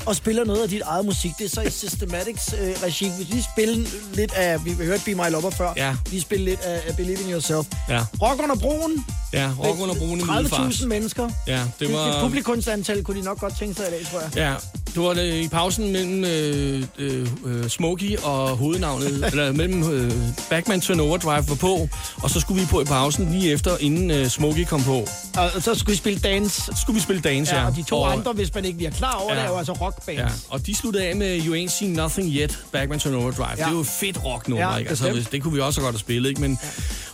[0.06, 1.32] og spiller noget af dit eget musik.
[1.40, 3.12] Det er så i Systematics øh, regi.
[3.18, 5.74] Vi lige spille lidt af, vi hørte Be My Lover før.
[5.78, 5.96] Ja.
[6.10, 7.68] Lige spille lidt af, af Believe in Yourself.
[7.90, 9.06] Ja, Rock under broen.
[9.34, 10.72] ja rock under broen i Middelfart.
[10.72, 11.30] 30.000 mennesker.
[11.48, 12.22] Ja, det Det, det var...
[12.22, 14.30] publikumsantal kunne de nok godt tænke sig i dag, tror jeg.
[14.36, 14.54] Ja,
[15.00, 20.12] det var det i pausen mellem øh, øh, øh, Smokey og hovednavnet, eller mellem øh,
[20.50, 21.90] Backman Turn Overdrive var på,
[22.24, 25.08] og så skulle vi på i pausen lige efter, inden øh, Smokey kom på.
[25.38, 26.62] Og så skulle vi spille dance.
[26.62, 27.62] Så skulle vi spille dance, ja.
[27.62, 29.40] Ja, og de to andre, hvis man ikke lige er klar over Ja.
[29.40, 30.20] det, er jo altså rockbands.
[30.20, 33.48] Ja, og de sluttede af med You Ain't Seen Nothing Yet, Backman Turn Overdrive.
[33.50, 33.56] Ja.
[33.56, 34.90] Det er jo fedt rocknummer, Ja, ikke?
[34.90, 36.42] Altså, det kunne vi også godt have spillet, ikke?
[36.42, 36.60] Men,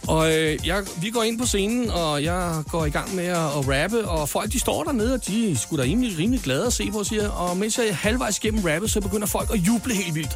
[0.07, 3.37] Og øh, jeg, vi går ind på scenen, og jeg går i gang med at,
[3.37, 6.73] at rappe, og folk de står dernede, og de sgu da rimelig, rimelig glade at
[6.73, 7.29] se på, siger.
[7.29, 10.31] Og mens jeg er halvvejs gennem rappet, så begynder folk at juble helt vildt.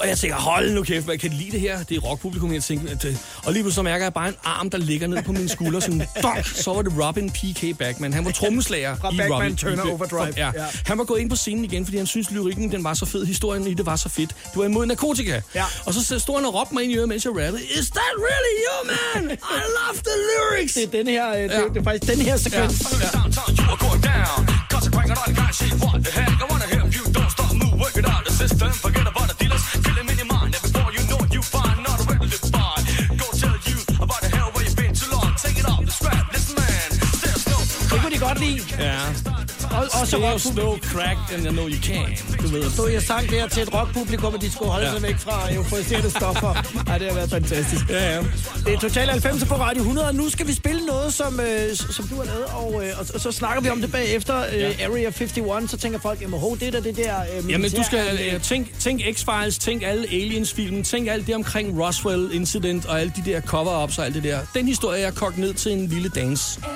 [0.00, 1.82] Og jeg tænker, hold nu kæft, hvad kan lide det her?
[1.82, 2.90] Det er rockpublikum, jeg tænker.
[2.92, 5.32] At, øh, og lige pludselig så mærker jeg bare en arm, der ligger ned på
[5.32, 7.78] min skulder, sådan dok, så var det Robin P.K.
[7.78, 8.12] Backman.
[8.12, 9.90] Han var trommeslager Fra i Backman Robin Turner.
[9.90, 10.32] Overdrive.
[10.36, 10.50] Ja.
[10.54, 10.64] Ja.
[10.86, 13.26] Han var gået ind på scenen igen, fordi han synes lyrikken den var så fed,
[13.26, 14.30] historien i det var så fedt.
[14.54, 15.40] Du var imod narkotika.
[15.54, 15.64] Ja.
[15.86, 17.62] Og så stod han og råbte mig ind i øret, mens jeg rappede.
[17.62, 19.30] Is that really you, man?
[19.30, 20.74] I love the lyrics!
[20.74, 21.60] Det er den her, øh, det, Ja.
[21.68, 22.82] det er faktisk den her sekvens.
[23.02, 23.18] Ja.
[23.18, 25.72] Downtown, cranking on kind shit.
[25.80, 26.42] What the heck?
[26.42, 27.04] I wanna help you.
[27.12, 28.24] Don't stop, move, work it out.
[28.24, 29.64] The system, forget about the dealers.
[29.84, 30.54] Kill them in your mind.
[30.56, 32.76] And before you know it, you find not a ready to buy.
[33.20, 35.30] Go tell you about the hell where you've been too long.
[35.36, 36.32] Take it off the scrap.
[36.32, 36.88] Listen, man.
[37.22, 37.58] There's no.
[37.90, 38.64] Det kunne de godt lide.
[38.78, 39.31] Ja.
[39.78, 42.16] Og, og så rock slow, crack, and I know you can.
[42.42, 42.70] Du ved.
[42.70, 44.92] stod jeg sang der til et rockpublikum, og de skulle holde Ja.
[44.92, 46.54] sig væk fra euforiserende stoffer.
[46.90, 47.88] Ej, det har været fantastisk.
[47.88, 48.22] Ja, ja.
[48.66, 51.76] Det er Total 90 på Radio 100, og nu skal vi spille noget, som, øh,
[51.76, 54.44] som du har lavet, og, øh, og, og så snakker vi om det bagefter.
[54.52, 54.66] Øh, Ja.
[54.86, 57.14] Area 51, så tænker folk, jamen det der, det der...
[57.44, 61.34] Øh, Jamen, du skal militæranlæg." øh, tænk, tænk X-Files, tænk alle Aliens-filmen, tænk alt det
[61.34, 64.38] omkring Roswell Incident og alle de der cover-ups og alt det der.
[64.54, 66.58] Den historie er kogt ned til en lille dans.
[66.62, 66.72] Area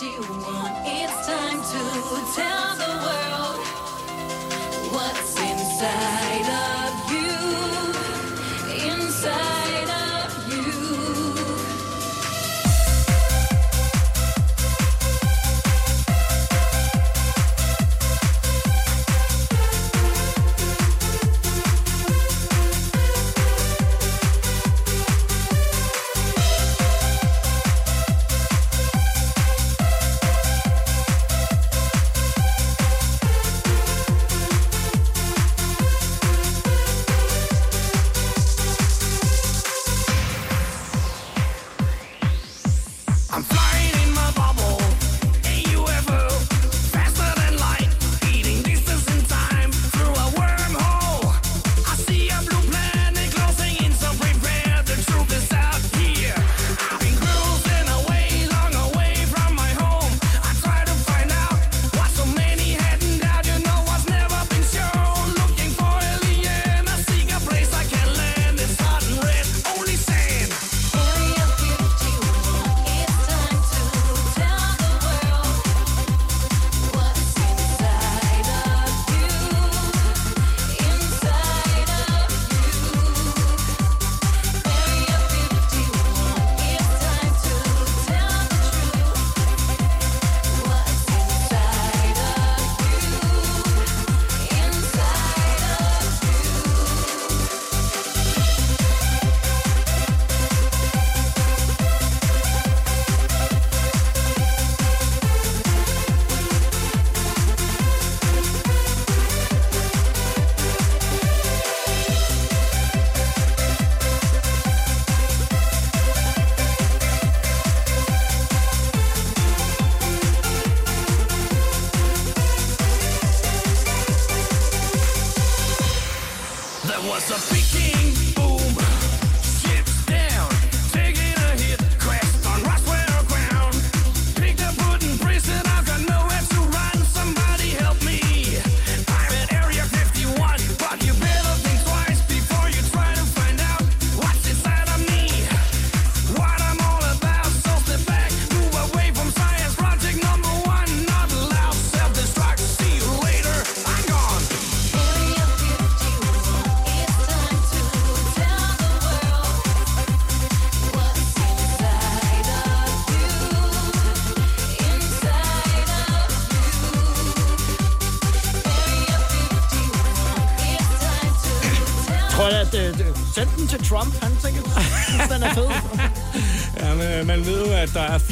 [0.00, 0.33] 51,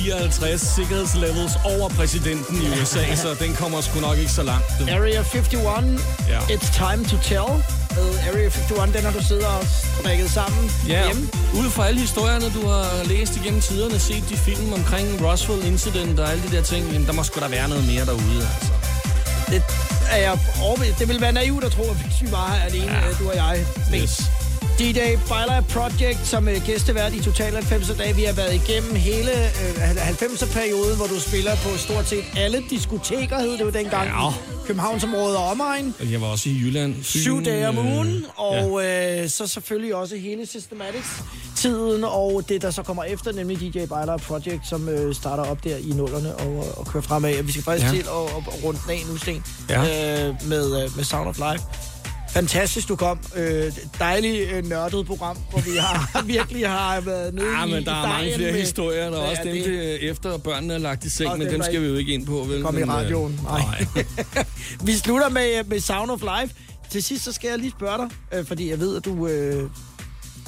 [0.03, 4.65] 54 sikkerhedslevels over præsidenten i USA, så den kommer sgu nok ikke så langt.
[4.81, 4.85] Du.
[4.85, 6.39] Area 51, Ja.
[6.39, 7.51] It's Time to Tell.
[7.97, 9.65] Med Area 51, den har du siddet og
[10.01, 11.29] strikket sammen Ja, hjemme.
[11.55, 16.21] ud fra alle historierne, du har læst igennem tiderne, set de film omkring Roswell Incident
[16.21, 18.73] og alle de der ting, jamen, der må sgu da være noget mere derude, altså.
[19.49, 19.63] Det
[20.11, 20.99] er jeg overbevist.
[20.99, 23.01] Det ville være naivt at tro, at vi var alene, ja.
[23.19, 23.65] du og jeg.
[23.95, 24.23] Yes.
[24.83, 28.17] DJ Byler Project som uh, gæstevært i Total 90 dage.
[28.17, 33.39] Vi har været igennem hele uh, 90'er-perioden, hvor du spiller på stort set alle diskoteker,
[33.41, 34.09] hed det jo dengang.
[34.09, 34.31] Ja.
[34.67, 35.95] Københavnsområdet og omegn.
[36.11, 36.95] Jeg var også i Jylland.
[36.95, 42.63] Fyn, Syv dage om øh, ugen, og øh, så selvfølgelig også hele Systematics-tiden, og det,
[42.63, 46.37] der så kommer efter, nemlig DJ Byler Project, som øh, starter op der i nullerne
[46.37, 47.43] og, og kører fremad.
[47.43, 47.91] Vi skal faktisk Ja.
[47.97, 47.97] ja.
[48.03, 49.81] til at, at runde den af nu, Sten, Ja.
[50.29, 51.65] øh, med, øh, med Sound of Life.
[52.33, 53.19] Fantastisk, du kom.
[53.37, 57.85] Øh, dejligt øh, nørdet program, hvor vi har virkelig har været nede Ja, i men
[57.85, 59.11] der i er mange flere med- historier.
[59.11, 59.65] Der er også er dem, det?
[59.65, 62.27] det, efter børnene er lagt i seng, Og men dem, skal vi jo ikke ind
[62.27, 62.33] på.
[62.49, 62.63] Vel?
[62.63, 63.41] Kom i Men, øh, radioen.
[63.43, 63.87] Nej.
[64.87, 66.55] vi slutter med, med Sound of Life.
[66.91, 69.27] Til sidst, så skal jeg lige spørge dig, øh, fordi jeg ved, at du...
[69.29, 69.71] Øh,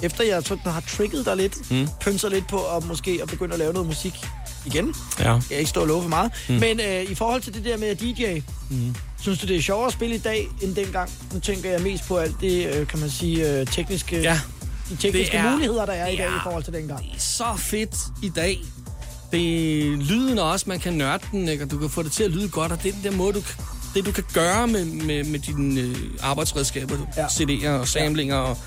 [0.02, 1.88] efter jeg sådan har trigget dig lidt, Mm.
[2.00, 4.12] pønser lidt på at måske at begynde at lave noget musik
[4.66, 4.94] igen.
[5.20, 5.32] Ja.
[5.32, 6.32] Jeg kan ikke stå og love for meget.
[6.48, 6.54] Mm.
[6.54, 8.40] Men øh, i forhold til det der med DJ,
[8.70, 8.94] Mm.
[9.24, 11.10] Synes du, det er sjovere at spille i dag end dengang?
[11.32, 14.40] Nu tænker jeg mest på alt det, øh, kan man sige, øh, tekniske, Ja.
[14.90, 16.36] de tekniske er- muligheder, der er i dag Ja.
[16.36, 17.00] i forhold til dengang.
[17.04, 18.58] Det er så fedt i dag.
[19.32, 21.64] Det er lyden også, man kan nørde den, ikke?
[21.64, 23.32] og du kan få det til at lyde godt, og det er den der måde,
[23.32, 23.42] du,
[23.94, 27.26] det du kan gøre med, med, med dine øh, arbejdsredskaber, ja.
[27.26, 28.58] CD'er og samlinger og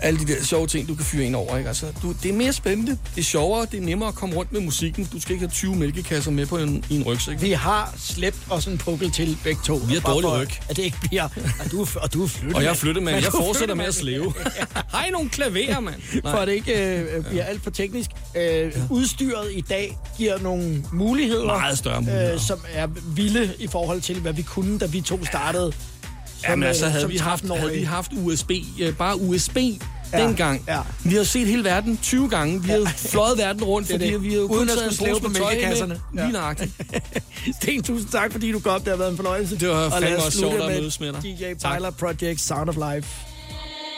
[0.00, 1.56] alle de der sjove ting, du kan fyre ind over.
[1.56, 1.68] Ikke?
[1.68, 4.52] Altså, du, det er mere spændende, det er sjovere, det er nemmere at komme rundt
[4.52, 5.04] med musikken.
[5.12, 7.42] Du skal ikke have 20 mælkekasser med på en, i en rygsæk.
[7.42, 9.74] Vi har slæbt os en pukkel til begge to.
[9.74, 10.48] Vi har dårlig ryg.
[10.68, 11.28] At det ikke bliver...
[11.64, 12.56] Og du, og du er flyttet.
[12.56, 13.16] Og jeg er flyttemand.
[13.16, 14.32] Jeg er fortsætter med at flyttemand.
[14.34, 14.54] slæve.
[14.94, 15.94] Har I nogle klaverer, mand?
[16.30, 18.10] For at det ikke øh, bliver alt for teknisk.
[18.36, 21.46] Øh, udstyret i dag giver nogle muligheder.
[21.46, 22.34] Meget større muligheder.
[22.34, 25.66] Øh, som er vilde i forhold til, hvad vi kunne, da vi to startede.
[25.66, 25.72] Ja,
[26.48, 27.60] men øh, altså, havde som vi, haft, 13-årige.
[27.60, 28.50] havde vi haft USB,
[28.80, 29.56] øh, bare USB
[30.12, 30.64] Ja, dengang.
[30.68, 30.80] ja.
[31.04, 32.62] Vi har set hele verden 20 gange.
[32.62, 34.22] Vi har fløjet verden rundt, Det er fordi det.
[34.22, 36.00] vi har kun at taget en pose på mælkekasserne.
[36.12, 36.22] med.
[36.22, 36.70] Lige nøjagtigt.
[37.62, 38.80] Sten, tusind tak, fordi du kom.
[38.80, 39.58] Det har været en fornøjelse.
[39.60, 41.22] Det var fandme også sjovt at med mødes med dig.
[41.22, 41.76] DJ Tak.
[41.78, 43.08] Byler Project Sound of Life.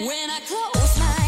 [0.01, 1.28] When I close my